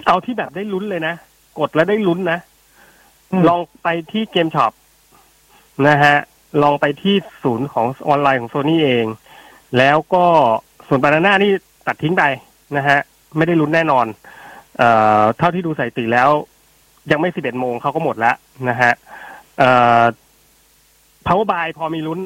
[0.07, 1.15] เอาที่แบบได้ลุ้นเลยนะ
[1.59, 2.39] กดแล้วได้ลุ้นนะ
[3.31, 4.73] อืมลองไปที่เกมช็อป
[5.87, 6.17] นะฮะ
[6.63, 9.07] ลองไปที่ศูนย์ของออนไลน์ของโซนี่เอง
[9.79, 10.25] แล้วก็
[10.89, 11.51] ส่วนบานาน่านี่
[11.87, 12.25] ตัดทิ้งไป
[12.77, 12.99] นะฮะ
[13.37, 14.07] ไม่ได้ลุ้นแน่นอน
[14.79, 14.89] เอ่
[15.21, 16.31] อเท่าที่ดูสถิติแล้ว
[17.11, 18.37] ยังไม่สิบเอ็ดโมงเขาก็หมดแล้ว
[18.69, 18.93] นะฮะ
[19.59, 20.03] เอ่อ
[21.27, 22.19] power buy พอมีลุ้น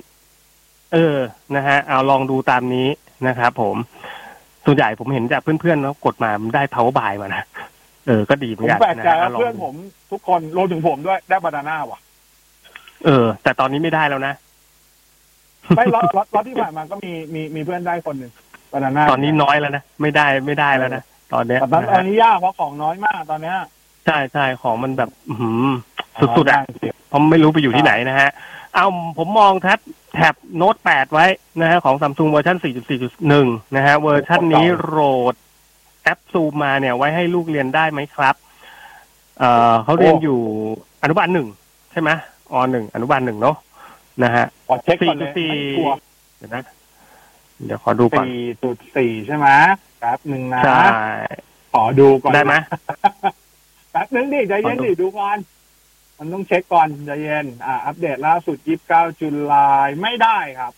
[0.92, 1.16] เออ
[1.56, 2.88] นะฮะ เอาลองดูตามนี้
[3.28, 3.76] นะครับผม
[4.66, 7.44] ส่วนใหญ่ผมเห็นจากเพื่อนๆแล้วกดมามันได้ power buy มานะ
[8.06, 9.74] เออ ก็ดีเหมืผอนมกันแปลกใจนะฮะว่าลองเพื่อนดูผม
[10.12, 12.00] ทุกคนรวมถึงผมด้วยได้บานาน่าว่ะ
[13.04, 14.34] เออ แต่ตอนนี้ไม่ได้แล้วนะ
[15.76, 18.32] ไม่ล็อตล็อตล็อตที่ผ่านมาก็มีมีมีเพื่อนได้คนหนึ่ง
[18.74, 21.02] บานาน่าตอนนี้น้อยแล้วนะไม่ได้ไม่ได้แล้วนะ
[21.32, 23.56] ตอนเนี้ยแต่ตอนนะตอนฮะนี้ยากเพราะของน้อยมากตอนเนี้ย
[24.06, 25.66] ใช่ใช่ของมันแบบอื้อหือ
[26.36, 28.30] สุดๆอะจริงผมไม่รู้ไปอยู่ที่ไหนนะฮะ
[28.74, 28.86] เอา
[29.18, 29.78] ผมมองแท็บ
[30.14, 31.26] แท็บโน้ต8ไว้
[31.60, 32.56] นะฮะของซัมซุงเวอร์ชัน
[33.16, 34.98] 4.4.1 นะฮะเวอร์ชันนี้โหล
[35.32, 35.34] ด
[36.02, 38.34] แอปซูมมาเนี่ยไว้ให้ลูกเรียนได้ไหมครับ
[39.38, 40.40] เอ่อเขาเรียนอยู่
[41.02, 41.48] อนุบาลหนึ่ง
[41.92, 42.10] ใช่ไหม
[42.52, 43.56] อหนึ่งอนุบาลหนึ่งเนาะ
[44.22, 45.98] นะฮะขอเช็คก่อนเลยสี่ไม่ชัวร์
[46.38, 46.62] เดี๋ยวนะ
[47.64, 49.48] เดี๋ยวขอดูก่อนสี่จุดสี่ใช่ไหม
[50.00, 50.86] แป๊บหนึ่งนะใช่
[51.74, 52.54] ขอดูก่อนได้ไหม
[53.90, 55.38] แป๊บหนึงดิใจเย็นดิดูก่อน
[56.18, 58.56] มันต้องเช็คก่อนใจเย็น อ่า อัปเดตล่าสุด
[58.90, 60.72] 29จุลายไม่ได้ครับ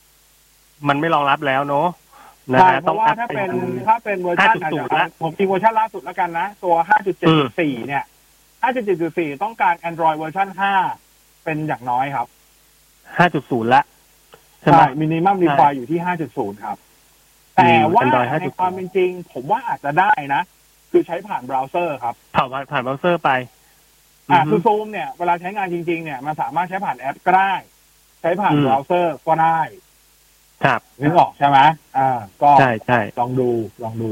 [0.88, 1.88] มันไม่รองรับแล้วเนาะ
[2.52, 6.74] นะใช่ฮะเพต้องราะว่าอัพถ้าเป็เป็นนถ้าเป็นเวอร์ชันอาจ5.0จะละผมมีเวอร์ชันล่าสุดแล้วกันนะ ตัว
[7.32, 8.04] 5.7.4 เนี่ย
[8.62, 10.48] 5.7.4 ต้องการ Android เวอร์ชัน
[10.96, 12.26] 5 เป็นอย่างน้อยครับ
[13.18, 16.00] ห้าจุดศูนย์ละใช่ไหมใช่ minimum require อยู่ที่
[16.32, 16.76] 5.0ครับ
[17.54, 20.42] แต่ว่า Android ใน5.0ความเป็นจริง ผมว่าอาจจะได้นะ
[20.90, 23.30] คือใช้ผ่านเบราว์เซอร์ครับ ผ่านผ่านเบราว์เซอร์ไป
[24.30, 27.52] อ่าอือฮึคือซูมเนี่ย เวลาใช้งานจริง ๆ เนี่ย มันสามารถใช้ผ่านแอปก็ได้
[28.20, 29.60] ใช้ผ่านอืมเบราว์เซอร์ก็ได้
[30.64, 31.58] ครับนึกออกใช่ไหม
[31.98, 33.48] อ่า ก็ใช่ใช่ลองดู
[33.84, 34.10] ลองดู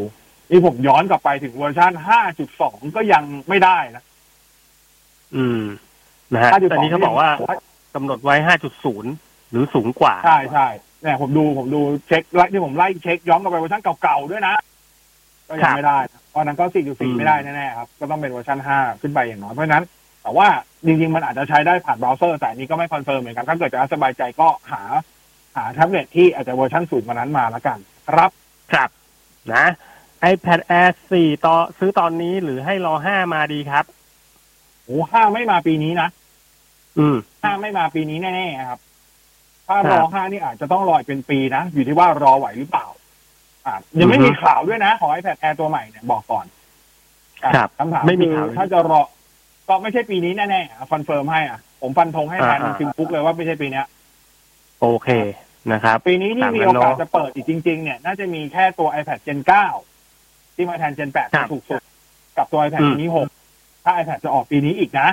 [0.51, 1.93] นี่ผมย้อนกลับไปถึงเวอร์ชัน
[2.45, 4.05] 5.2ก็ยังไม่ได้นะ
[5.37, 5.63] อืม
[6.33, 7.31] นะฮะ5.2แต่นี้เขาบอกว่า
[7.95, 9.13] กำหนดไว้ห้าจุดศูนย์
[9.55, 10.69] หรือสูงกว่า ใช่ใช่
[11.03, 14.55] เนี่ยผมดูผมดูเช็คไล่ที่ผมไล่เช็คย้อนกลับไปเวอร์ชันเก่าๆด้วยนะ
[15.49, 16.81] ก็ยังไม่ได้นะเพราะฉะนั้นก็อื
[17.13, 19.85] ม4.4ไม่ได้แน่ๆครับ ก็ต้องเป็นเวอร์ชัน5ขึ้นไปอย่างน้อยเพราะฉะนั้น
[20.23, 20.49] แต่ว่า
[20.87, 24.83] จริงๆ มันอาจจะใช้ได้ผ่านเบราว์เซอร์แต่อันนี้ก็ไม่ confirm เหมือนกัน ถ้าเกิดจะสบายใจก็หา
[25.57, 27.79] หาแท็บเล็ตที่อาจจะเวอร์ชันสูงกว่านั้นมาแล้วกัน
[28.09, 28.31] ครับ
[28.73, 28.89] ครับ
[29.55, 29.67] นะ
[30.33, 33.85] iPad Air 4ต่อซื้อตอนนี้หรือให้รอ 5 มาดีครับ
[34.85, 36.09] โอ้ห้าไม่มาปีนี้นะ
[36.99, 38.81] อืมห้าไม่มาปีนี้แน่ๆครับ
[39.69, 42.87] ถ้าครรัอบห้านี่อาจจะต้องรออีกเป็นปีนะ อยู่ที่ว่ารอไหวหรือเปล่า
[43.67, 46.47] อ่า ยังไม่อือฮึมีข่าวด้วยนะ ของ iPad Air ตัวใหม่เนี่ยบอกก่อน
[47.45, 49.01] อะครับคำถามไม่มีคือข่าวเลยถ้าจะรอ
[49.69, 53.87] ก็ไม่ใช่ปีนี้แน่ๆอะ confirm ให้อะ ผมฟันธงให้แทนอ่าๆ Tim Cook เลยว่าไม่ใช่ปีเนี้ย
[54.81, 55.09] โอเค
[55.73, 59.39] นะครับ ปีนี้ที่ตามมีนั้โอนกาสเนอะจะเปิดอีกจริง ๆ เนี่ย น่าจะมีแค่ตัว iPad Gen
[59.99, 61.83] 9 ที่มาแทน Gen 8ครับถูกสุด
[62.37, 63.07] กับตัว iPad อืม mini
[63.47, 65.09] 6 ถ้า iPad จะออกปีนี้อีกนะ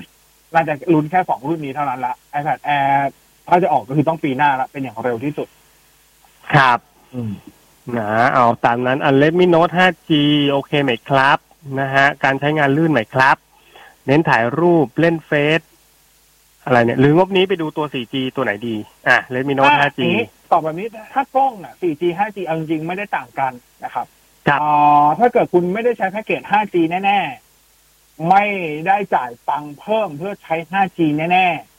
[0.54, 2.95] น่าจะลุ้นแค่สองรุ่นนี้เท่านั้นละ iPad Air
[3.48, 5.48] ถ้าจะออกก็คือต้องปีหน้าละเป็นอย่างเร็วที่สุด
[6.54, 6.80] ครับ
[7.98, 10.10] นะเอาตามนั้นอัน Redmi Note 5G
[10.52, 11.38] โอเคไหมครับ
[11.80, 13.38] นะฮะ การใช้งานลื่นไหมครับ
[14.08, 15.62] เน้นถ่ายรูปเล่นเฟซ
[16.66, 18.76] อะไรเนี่ย หรืองบนี้ไปดูตัว 4G ตัวไหนดี
[19.08, 23.52] อะ Redmi Note ถ้า 5G นี้ตอบแบบนี้ถ้ากล้องอะ 4G 5G เอาจริงๆไม่ได้ต่างกัน
[23.84, 24.06] นะครับ
[24.48, 26.76] ครับอ่าถ้าเกิดคุณไม่ได้ใช้แพ็กเกจ 5G
[27.06, 27.20] แน่
[27.74, 28.44] ๆ ไม่
[28.88, 31.70] ได้จ่ายตังค์เพิ่มเพื่อใช้ 5G แน่ ๆ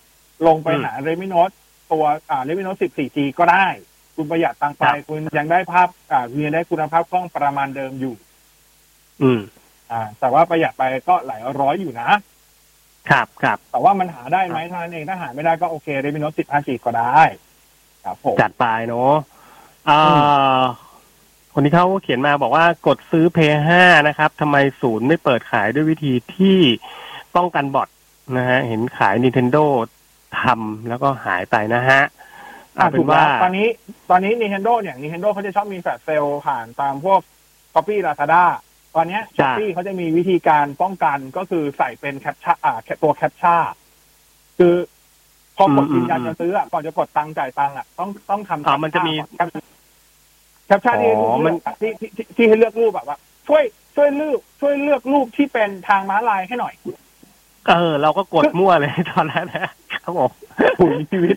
[0.47, 1.55] ลงไปอืมหา Redmi Note
[1.93, 3.66] ตัวอ่า Redmi Note 10 4G ก็ได้
[4.16, 8.14] คุณประหยัดตังค์ไปครับคุณยังได้ภาพ อ่าคุณยังได้คุณภาพกล้องประมาณเดิมอยู่
[9.22, 9.40] อืม
[9.90, 12.11] อ่า แต่ว่าประหยัดไปก็หลายร้อยอยู่นะ
[13.11, 17.20] ครับครับแต่ว่ามันหาได้ไหมเท่านั้นเองถ้าหาไม่ได้ก็โอเค Redmi Note 10 5G ก็ได้
[18.05, 19.14] ครับผมจัดไปเนาะ
[19.88, 20.62] อ่า
[21.55, 23.38] คนที่เขาเขียนมาบอกว่ากดซื้อ p
[23.74, 26.59] 5นะครับทำไมศูนย์ไม่เปิดขายด้วยวิธีที่
[27.36, 27.89] ป้องกัน bot
[28.36, 29.64] นะฮะ เห็นขาย Nintendo
[30.41, 32.03] ทำแล้วก็หายไปนะฮะ
[32.78, 33.68] อ่าเอาเป็ถูนกว่าแล้วตอนนี้
[34.11, 37.20] ตอนนี้ Nintendo เนี่ย Nintendo เขาจะชอบมี flash sale ผ่านตามพวก
[37.75, 38.45] Shopee Lazada
[38.97, 43.62] ตอนเนี้ยจ้ะ Shopee เขาจะมีวิธีการป้องกันก็คือใส่เป็น captcha อ่าตัว captcha
[44.59, 44.74] คือ
[45.57, 49.14] พอกดยืนยันจะซื้ออะก่อนจะกดตังค์จ่ายตังค์อะต้องต้องทำอ่ามันจะมี
[50.66, 53.18] แคปชั่นที่อ๋อมันที่ที่ที่ที่ให้เลือกรูปแบบว่า
[53.49, 53.62] ช่วย
[53.97, 56.74] ช่วยเลือกช่วยเลือกรูปที่เป็นทางม้าลายให้หน่อย
[57.68, 59.70] เออ เราก็กดมั่วเลยตอนนั้นนะ
[60.05, 60.31] ครับผม
[60.79, 61.37] ถุยชีวิต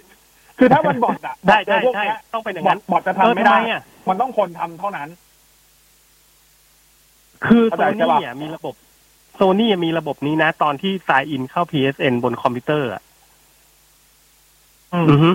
[0.60, 5.10] คือถ้ามันบอดอะได้บอทเจได้อพวกใช่เนี้ยต้องเป็นอย่างบอนั้ดนบอดจะเออทำไม่ได้ทำอะมันต้องคนทำเท่านั้น
[7.46, 8.74] คือโซเข้าใจใช่นี่ปะอะมีระบบ
[9.36, 13.02] โซนี่มีระบบนี้นะ ตอนที่ sign in เข้า PSN บนคอมพิวเตอร์อะ
[14.94, 15.30] อือฮึ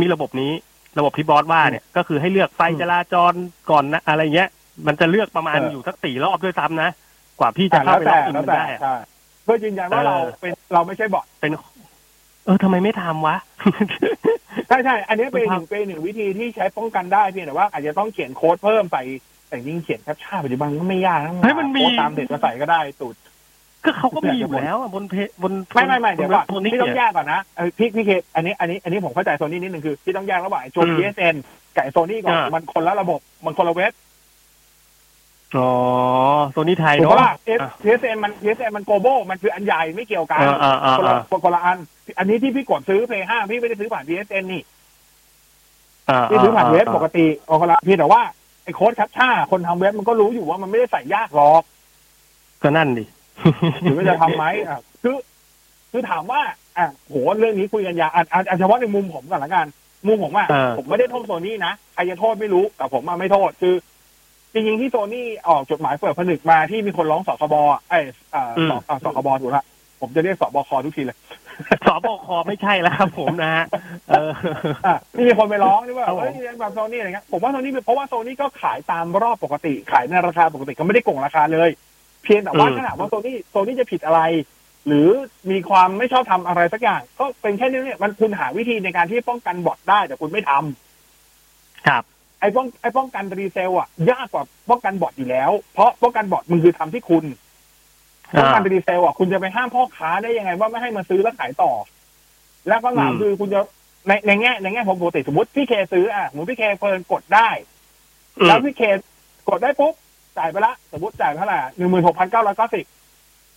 [0.00, 0.52] มีระบบนี้
[0.98, 3.32] ระบบที่บอสว่าเนี่ย ก็คือให้เลือกไฟอืมจราจร
[3.70, 4.50] ก่อนนะอะไรเงี้ย
[4.86, 6.90] มันจะเลือกประมาณเออออยู่สักสี่รอบด้วยซ้ำนะ
[7.38, 8.94] กว่าพี่จะอะเข้าแล้วไปล็แต่อกอินแล้วมันแต่ได้อะใช่
[9.44, 11.52] เพื่อยืนยันว่าเออเราเป็นเราไม่ใช่บอทเป็น
[12.44, 13.36] เออทำไมไม่ทำวะ
[14.68, 19.02] ใช่ใช่อันนี้เป็นคุณหทำนึ่งเป็นหนึ่งวิธีที่ใช้ป้องกันได้เพียงแต่ว่าอาจจะต้องเขียนโค้ดเพิ่มใส่
[19.48, 23.14] แต่จริงๆเขียนแคปชั่นปัจจุบันก็ไม่ยากนะเฮ้ยมันมีโค้ดตามเด็กก็ใส่ก็ได้ตูด
[23.84, 31.36] ก็เขาก็มีอยู่แล้วอะบนเพจบนไม่ไม่ไม่เดี๋ยวก่อนบนนี้พี่ต้องเนี่ยแยกก่อนนะเออพี่พี่เคอันนี้อันนี้อันนี้ผมเข้าใจโซนี่นิดนึงคือพี่ต้องแยกระหว่างไอ้ตัวอืม PSN
[31.74, 33.92] กับไอ้โซนี่ก่อนอ่ามัมันคนละระบบมันคนละเว็บ
[35.56, 35.70] อ๋อ
[36.52, 41.78] โซนี่ไทยถูกเนาะปะล่ะอะ PSN มัน PSN มันโกลบอลมันคืออันใหญ่ไม่เกี่ยวกันเออเออเออคนละเออคนละอัน
[42.18, 44.62] อันนี้ที่พี่กดซื้อ Play 5พี่ไม่ได้ซื้อผ่าน PSN นี่
[46.10, 48.22] อ่าพี่ซื้อผ่านเว็บปกอ่าติโอเคละเพียงแต่ว่า
[48.64, 51.62] ไอ้โค้ดแคปชั่นคนทำเว็บมันก็รู้อยู่ว่ามันไม่ได้ใส่ยากหรอก
[52.62, 53.04] ก็นั่นดิ
[53.82, 55.16] หรือว่าจะทำไหมอะคือ
[55.90, 56.40] คือถามว่า
[56.78, 59.66] อะโหเรื่องนี้คุยกันยาวอะอะอะเฉพาะในมุมผมก่อนละกัน
[60.06, 63.74] มุมผมอะเออผมไม่ได้โทษโซนี่นะใครจะโทษไม่รู้แต่ผมมาไม่โทษ คือ
[64.52, 67.98] จริงๆที่โซนี่ออกจดหมายเปิดผนึกมาที่มีคนร้องสคบอะไอ้
[68.32, 69.64] เอ่อสอะสคบถูกละ
[70.00, 71.18] ผมจะเรียกสบคทุกทีเลย
[71.86, 73.64] สบคไม่ใช่แล้วครับผมนะฮะ
[74.08, 74.30] เออ
[74.86, 81.70] อะนี่มีคนไปร้องนี่ว่าครับผมเฮ้ยเรียนแบบโซนี่อะไรเงี้ยผมว่าโซนี่เพราะว่าโซนี่ก็ขายตามรอบปกติ ขายในราคาปกติก็ไม่ได้โกงราคาเลย
[82.24, 84.20] เพียงแต่ว่าอืมถ้าถามว่าโซนี่โซนี่จะผิดอะไร
[84.86, 85.08] หรือ
[85.50, 92.04] มีความไม่ชอบทำอะไรสักอย่าง ก็เป็นแค่นี้เนี่ยมันคุณหาวิธีในการที่ป้องกันบอทได้แต่คุณไม่ทำครับ
[92.40, 97.24] ไอ้ป้องไอ้ป้องกันรีเซลอะยากกว่าป้องกันบอทอยู่แล้ว เพราะป้องกันบอทมันคือทำที่คุณ
[98.38, 101.72] ป้องกัน resell อะคุณจะไปห้ามพ่อค้าได้ยังไง ว่าไม่ให้มาซื้อแล้วขายต่อ
[102.68, 103.60] แล้วก็หลังอืมคือคุณจะ
[104.06, 107.48] ในในแง่ในแง่ผมปกติสมมติพี่เคซื้ออะสมมติพี่เคเฟิร์นกดได้
[108.38, 108.82] อืมแล้วพี่เค
[109.48, 109.94] กดได้ปุ๊บ
[110.38, 112.84] จ่ายไปละสมมติจ่ายไปเท่าไหร่หนึ่งหมื่นหกพันเก้าร้อยเก้าสิบ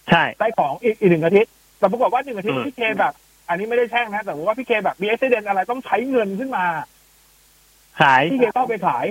[0.09, 3.13] ใช่ได้ของอีกอีกหนึ่งอาทิตย์แต่ปรากฏว่าหนึ่งอาทิตย์อืมพี่เคแบบ
[3.49, 6.65] อันนี้ไม่ได้แช่งนะแต่ว่าพี่เคแบบมีอุบัติเหตุอะไรต้องใช้เงินขึ้นมา
[8.01, 9.05] ขาย พี่เคต้องไปขาย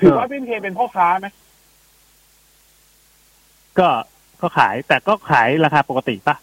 [0.00, 1.26] ถือว่าพี่เคเป็นพ่อค้าไหม
[3.78, 3.88] ก็
[4.40, 6.36] ก็ขายแต่ก็ขายราคาปกติปะ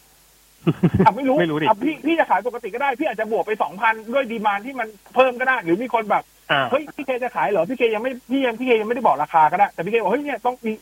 [1.05, 10.73] อะไม่รู้ไม่รู้ดิอะพี่พี่จะขายปกติก็ได้ พี่อาจจะบวกไปสองพันด้วยดีมานที่มันเพิ่มก็ได้ หรือมีคนแบบอ่าเฮ้ยพี่เคจะขายเหรอพี่เคยังไม่พี่ยังพี่เคยังไม่ได้บอกราคาก็ได้ แต่พี่เคบอกเฮ้ยเนี่ยต้องมี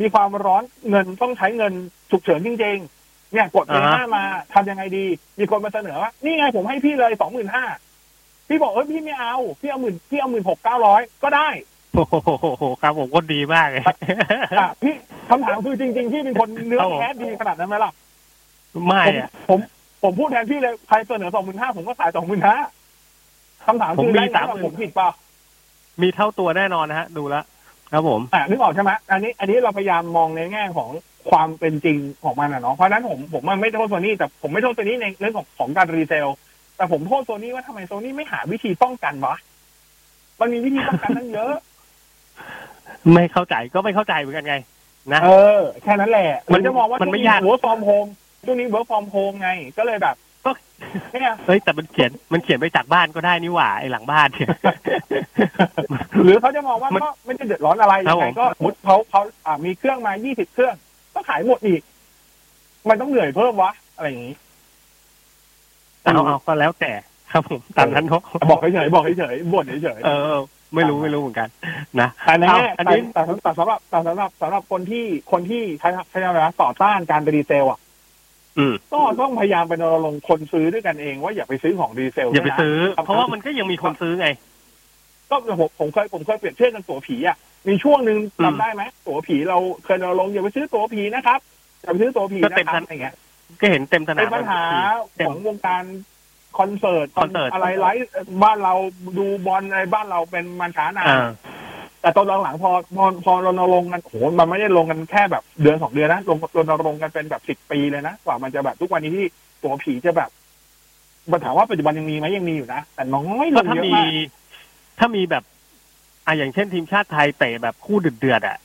[0.00, 1.72] มีความร้อนเงินต้องใช้เงิน
[2.10, 4.22] ฉุกเฉินจริงๆเนี่ยกดไปอ่าฮะห้ามา
[4.54, 5.04] ทำยังไงดี
[5.38, 7.64] มีคนมาเสนอว่านี่ไงผมให้พี่เลยสองหมื่นห้า
[8.48, 11.48] พี่บอกเอ้ยพี่ไม่เอา พี่เอาหมื่นพี่เอาหมื่นหกเก้าร้อยก็ได้
[11.94, 12.04] โอ้
[12.58, 13.82] โหครับผมก็ดีมากเลย
[14.58, 14.94] อะพี่
[15.30, 17.92] คำถามคือจริง ๆ พี่เป็นคนเนื้อครับผมแท้ดีขนาดนั้นไหมล่ะ
[18.86, 19.58] ไม่ผมอะผม
[20.02, 22.56] ผมพูดแทนพี่เลยใครเสนอสองหมื่นห้าผมก็ขายสองหมื่นห้า
[23.66, 25.08] คำถามผมคือมีได้ไหม30,000ว่าผมผิดเปล่า
[26.02, 27.44] มีเท่าตัวแน่นอนนะฮะ ดูแล้ว
[27.92, 30.90] ครับผมอ่านึกออกใช่ไหมอันนี้ อันนี้เราพยายามมองในแง่ของ
[31.30, 36.26] ความเป็นจริงของมันนะเนาะเพราะฉะนั้นผมผมมันไม่โทษโซนี่แต่ผมไม่โทษโซนี่ในเรื่องของของการรีเซล
[36.76, 39.36] แต่ผมโทษโซนี่ว่าทำไมโซนี่ไม่หาวิธีป้องกันวะ
[40.40, 41.54] มันมีวิธีป้องกันตั้งเยอะ
[43.12, 44.56] ไม่เข้าใจก็ไม่เข้าใจเหมือนกันไง
[45.12, 48.06] นะเออแค่นั้นแหละมันจะมองว่ามันไม่ยาก work from home
[48.46, 50.50] ช่วงนี้ work from home ไง ก็เลยแบบก็
[51.12, 54.48] เนี่ยเฮ้ยแต่มันเขียนมันเขียนไปจากบ้านก็ได้นี่หว่าไอ้หลังบ้านเนี่ย
[56.24, 60.74] หรือเขาจะมองว่ามันก็ไม่ได้เดือดร้อนอะไรครัยับงไงผมก็สมมติเขาเขาอ่ามีเครื่องมา20เครื่อง
[61.14, 61.80] ก็ขายหมดอีก
[62.88, 64.34] มันต้องเหนื่อยเพิ่มวะอะไรอย่างนี้
[66.04, 66.92] เอาเอาก็แล้วแต่
[67.32, 70.40] ครับผมตามนั้นเนาะบอกเฉยๆบอกเฉยๆบ่นเฉยเออ
[70.74, 71.48] ไม่รู้ไม่รู้เหมือนกัน
[72.00, 77.78] นะๆแต่ในแง่เอาอันแต่นี้แต่แต่สำหรับแต่สำหรับสำหรับคนที่คนที่ใช้ใช้อะไรนะต่อต้านการไป resell อะ
[78.58, 84.28] อืมก็ต้องพยายามไปรณรงค์คนซื้อด้วยกันเองว่าอย่าไปซื้อของ resell อย่าไปด้วยนะซื้อครับเพราะว่ามันก็ยังมีคนซื้อไง
[85.30, 87.36] ก็ผมผมเคยผมเคยเปรียบเทียบกันตั๋วผีอะ
[87.68, 91.40] มีช่วงหนึ่งอืมจำได้ไหมตั๋วผีเราเคยรณรงค์อย่าไปซื้อตั๋วผีนะครับ
[91.82, 93.14] อย่าไปซื้อตั๋วผีก็นะเต็มครับทันอะไรเงี้ย
[93.60, 94.62] ก็เห็นเต็มสนาเป็มนปัญหา
[95.16, 95.82] เต็มของวงการ
[96.58, 98.08] คอนเสิร์ตคอนเสิร์ตอะไรไลฟ์
[98.42, 98.74] บ้านเรา
[99.18, 101.28] ดูบอลอะไรบ้านเราเป็นมันช้านานอ่า
[102.00, 109.26] แต่ตอนหลังๆพอพอพอรณรงค์กันโหมันไม่ได้ลงกันแค่แบบเดือนสองเดือนนะลงรณรงค์กันเป็นแบบสิบปีเลยนะกว่ามันจะแบบทุกวันนี้ที่
[109.62, 110.30] ตัวผีจะแบบ
[111.30, 114.08] มาถามว่าปัจจุบันยังมีไหมยังมีอยู่นะแต่น้อยลก็งถ้าเยอะมีมาก
[114.98, 115.44] ถ้ามีแบบ
[116.26, 118.56] อะอย่างเช่นทีมชาติไทยเตะแบบคู่เดือดๆอะ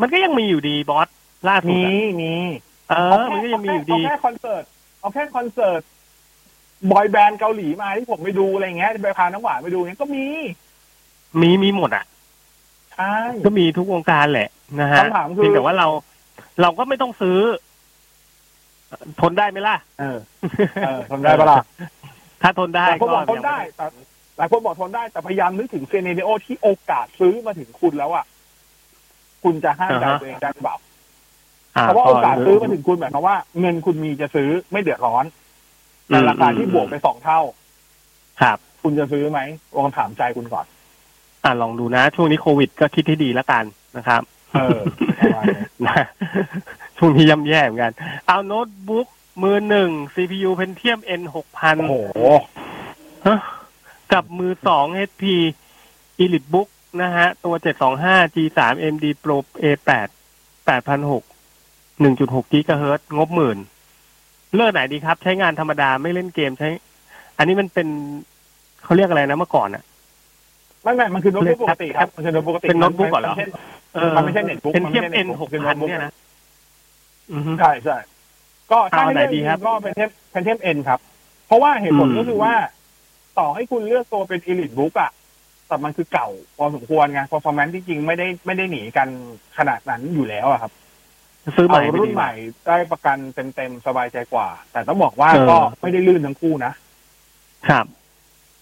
[0.00, 1.08] มันก็ยังมีอยู่ดีบอส
[1.48, 1.90] ล่าสุดมีอะ
[2.22, 2.34] มี
[2.90, 4.64] เอเอาอแค่มันก็ยังมีอยู่เอาดีแค่คอนเสิร์ต
[5.00, 5.82] เอาแค่คอนเสิร์ต
[6.90, 10.24] บอยแบนด์เกาหลีมาที่ผมไปดูอะไรเงี้ยไปพาน้ำหวานไปดูเงี้ยก็มี
[11.40, 12.04] มีมีหมดอะ
[12.94, 13.14] ใช่
[13.46, 14.48] ก็มีทุกวงการแหละ
[14.80, 15.88] นะฮะคำถามคือเพียงแต่ว่าเรา
[16.60, 17.38] เราก็ไม่ต้องซื้อ
[19.20, 20.18] ทนได้ไหมล่ะ เออ
[20.86, 21.64] เออทำได้ปะล่ะ
[22.42, 23.86] ถ้าทนได้หลายคนก็บอกทนได้แต่
[24.38, 28.24] หลายคนบอกทนได้แต่พยายามนึกถึงเซเนเรโอที่โอกาสซื้อมาถึงคุณแล้วอะ
[29.42, 30.85] คุณจะห้ามใจตัวเองได้หรือเปล่าอ่
[31.84, 35.24] เพราะว่าโอกาสซื้อมาถึงคุณหมายความว่า เงินคุณมีจะซื้อไม่เดือดร้อน
[36.06, 37.40] แต่ราคาที่บวกไปสองเท่า
[38.42, 39.40] ครับ คุณจะซื้อไหม
[39.76, 40.66] ลองถามใจคุณก่อน
[41.44, 43.64] อ่าลองดูนะ ช่วงนี้โควิดก็คิดให้ดีแล้วกัน
[43.96, 44.22] นะครับ
[44.52, 44.78] เออ
[45.18, 46.06] ประมาณนี้นะ
[46.98, 47.92] ช่วงนี้ย่ำแย่เหมือนกัน
[48.26, 49.08] เอาโน้ตบุ๊ก
[49.42, 51.94] มือหนึ่ง CPU Pentium N หกพันโอ้โห
[54.12, 55.22] กับมือสอง HP
[56.22, 56.68] Elite Book
[57.02, 57.54] นะฮะ ตัว
[57.94, 58.58] 725 G3
[58.94, 60.08] MD Pro A8
[60.66, 61.35] 8,600
[62.04, 63.58] 1.6 GHz งบหมื่น
[64.54, 66.68] เลือกไหนดีครับ ใช้งานธรรมดาไม่เล่นเกมใช้
[67.38, 67.88] อันนี้มันเป็น
[68.84, 69.82] เขาเรียกอะไรนะเมื่อก่อนอะ
[70.82, 73.52] ไม่ไม่มันคือโน้ตบุ๊กปกติครับมันคือโน้ตบุ๊กปกติเป็นโน้ตบุ๊กก่อนเหรอมันไม่ใช่
[73.94, 76.12] เออมันไม่ใช่เน็ตบุ๊กเป็นมันเทีไม่ยบใช่ N เน็ตบุ๊ก6 0 0เนี่ยนะ
[77.32, 77.96] อือฮึใช่ใช่
[78.70, 81.00] ก็ถ้าเอาให้ไหนเลือกดีครับก็เป็นเทมเป็นเทมเอ็นครับ
[81.46, 82.54] เพราะว่าเหตุผลอืมก็คือว่า
[83.38, 85.10] ต่อให้คุณเลือกตัวเป็น Elite Book อะ
[85.68, 89.08] แต่มันคือเก่าพอสมควรไง performance ที่จริงไม่ได้ไม่ได้หนีกัน
[89.58, 90.72] ขนาดนั้นอยู่แล้วอะครับ
[91.56, 92.32] ซื้อใหเอาม่ไม่รุ่นดีใหม่
[92.66, 93.18] ได้ประกัน
[93.56, 96.72] เต็มๆสบายใจกว่า แต่ต้องบอกว่าเออก็ไม่ได้ลื่นทั้งคู่นะ
[97.68, 97.86] ครับ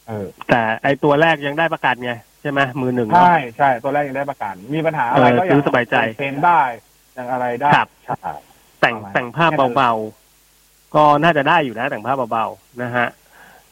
[0.08, 6.62] เออ แต่ไอตัวแรกยังได้ประกันไงใช่ไหมมือหนึ่งเนอะใช่ใช่ตัวแรกยังได้ประกัน มีปัญหาอะไรเออก็ซื้อสบายใจเทนได้
[7.14, 8.34] อย่างอะไรได้ครับใช่
[8.80, 13.08] แต่งประมาณแต่งภาพแค่นั้นเบาๆ ก็น่าจะได้อยู่นะแต่งภาพเบาๆนะฮะ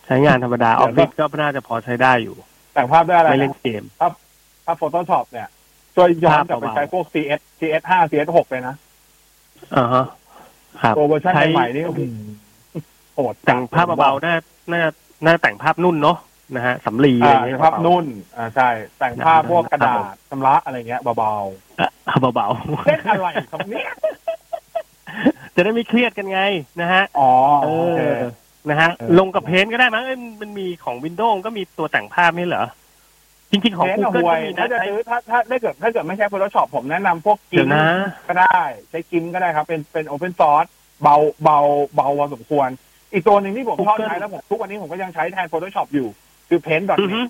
[0.06, 2.36] ใช้งานธรรมดาออฟฟิศก็น่าจะพอใช้ได้อยู่
[2.74, 3.82] แต่งภาพได้อะไรไม่เล่นะนเกม
[4.64, 5.48] ถ้า Photoshop เนี่ย
[5.94, 8.74] ช่วยย้อนกลับไปภาพเบาๆใช้พวก CS CS 5 CS 6 เลยนะ
[9.76, 10.04] อ่าฮะ
[10.82, 12.00] ครับตัวเวอร์ชันใช้ใหม่ๆนี่โอ้โห
[13.14, 14.34] โหดแต่งภาพเบาๆน่า
[14.72, 14.82] น่า
[15.26, 16.18] น่าแต่งภาพนุ่นเนาะ
[16.56, 18.06] นะฮะสำลีอะไรอ่าอย่างเงี้ยภาพนุ่น
[18.36, 21.34] อ่าใช่ แต่งภาพนะพวกกระดาครัษบชำระอะไรเงี้ยเบา
[21.80, 21.88] อะ
[22.34, 26.40] เบาๆเล่นอะไรครับเนี่ยๆจะได้ไม่เครียดกันไง
[26.80, 27.30] นะฮะอ๋อ
[27.62, 28.24] เอโอเคอ
[28.70, 32.64] นะฮะเออลงกับเพนท์ก็ได้มั้งเอ้ยมันมีของวินโดว์ก็มีตัวแต่งภาพไม่เหรอ
[33.52, 37.84] จริงๆของ เน้น Google ห่วก็ยมีถ้านะจะใช้ซื้อถ้าถ้าถ้าเกิดถ้าเกิดไม่ใช่ Photoshop ผมแนะนำพวกกิเดี๋ยมวนะ
[38.28, 40.66] ก็ได้ ใช้กิมก็ได้ครับ เป็นเป็นโอเพนซอร์ส
[41.02, 41.58] เบาเบา
[41.94, 42.68] เบาพอสมควร
[43.12, 46.08] อีกตัวหนึ่งที่ผมชอบ Google ใช้แล้วผมทุกวันนี้ผมก็ยังใช้แทน Photoshop อยู่
[46.48, 46.60] คือ
[46.98, 47.20] อือ Paint.net ฮึ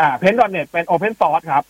[0.00, 1.64] อ่า Paint.net เป็น Open Source ครับ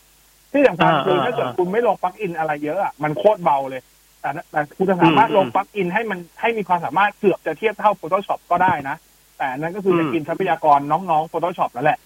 [0.53, 3.83] ที่สำคัญอ่าคืออ่าถ้าเกิดคุณไม่ลง plug-in อะไรเยอะอะมันโคตรเบาเลย
[4.21, 8.97] แต่แต่คุณจะสามารถอืมลง plug-in ให้มันให้มีความสามารถเกือบจะเทียบเท่า Photoshop ก็ได้นะ
[9.37, 12.06] แต่อันนั้นก็คือจะอืม กินทรัพยากรน้องๆ Photoshop แล้วแหละคร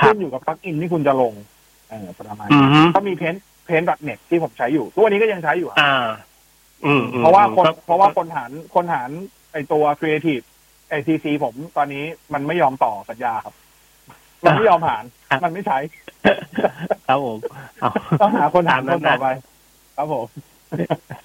[0.00, 1.34] ขึ้นอยู่กับ plug-in ที่คุณจะลง
[1.88, 5.94] เออประมาณอืนี้อฮึก็มี Paint Paint.net ที่ผมใช้อยู่ทุกวันนี้ก็ยังใช้อยู่อะอ่า
[6.84, 9.10] อืมอืมเพราะว่าคนก็เพราะว่าคนหารคนหาร
[9.52, 10.44] ไอตัว Creative
[10.88, 13.54] ไอซีซีผมตอนนี้มันไม่ยอมต่อสัญญาครับ
[14.44, 15.78] มันไม่ยอมหารครับมันไม่ใช้
[17.08, 17.38] ครับผม
[17.80, 19.28] เอาต้องหาคนหารตามคนั้นนต่นะอไป
[19.96, 20.26] ครับผม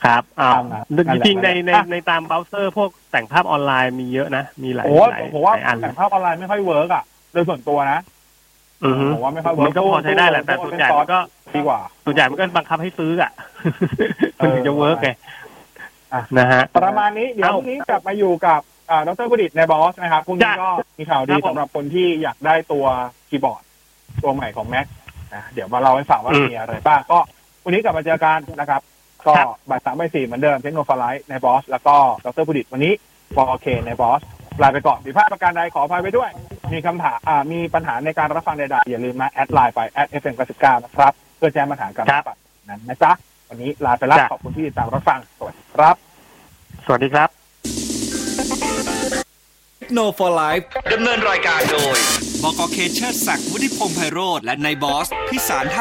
[0.06, 7.04] ครับอ้าวตามนั้นนั่นแหละจริงๆในในอะในตามเบราว์เซอร์ พวกแต่งภาพออนไลน์มีเยอะนะ มีหลายโอ้หลายผมว่าหลายอันเลแต่ยภาพออนไลน์ไม่ค่อยเวิร์กอะ
[7.34, 8.21] โดยส่วนตัวนะอือฮึ
[9.14, 11.20] ผมว่าไม่ค่อย work มันก็พอใช้ได้แหละแต่ส่วนใหญ่มันก็
[11.56, 13.32] ดีกว่าส่วนใหญ่มันก็บังคับให้ซื้ออะ
[14.38, 15.10] เออถึงจะ work ไง
[16.14, 22.86] อะนะฮะประมาณนี้เดี๋ยวเอ้าพรุ่งนี้กลับมาอยู่กับอ่าดรพุดิตในบอสนะครับพรุ่งนี้จ้ะก็มีข่าวดีครับผมสำหรับคนที่อยากได้ตัว
[23.30, 23.64] คีย์บอร์ด
[24.24, 24.86] ตัวใหม่ของ Mac
[25.34, 27.20] นะเดี๋ยวมาเล่าให้ฟังว่าอืมมีอะไรบ้างก็
[27.64, 28.82] วันนี้กลับมาเจอกันนะครับ
[29.28, 32.94] ก็ครับบ่ายสามบ่ายสี่เหมือนเดิมเทคโนโลยีในบอส แล้วก็ดรพุดิตวันนี้
[33.36, 34.22] ฟอร์เคในบอส
[34.62, 36.30] ลาไปก่อนผิดพลาดประการใดขออภัยไปด้วย
[36.74, 42.38] มีคำถามอ่ามีปัญหาในการรับฟังใดๆอย่าลืมมาแอดไลน์ไปแอดเอฟเอ็มกสิบเก้านะครับ เพื่อแจ้งปัญหาการรับฟัง
[42.70, 43.12] นั้นนะจ๊ะ
[43.50, 45.96] วันนี้ลาไปแล้วจ้ะขอบคุณที่ติดตามรับฟังสวัสดีครับ
[46.86, 47.30] สวัสดีครับ
[49.80, 51.98] Techno for Life ดำเนินรายการโดย
[52.44, 55.80] บกเคเชอร์ศักดิ์วุฒิพงษ์ไพโรธและนายบอส พิสารท่าม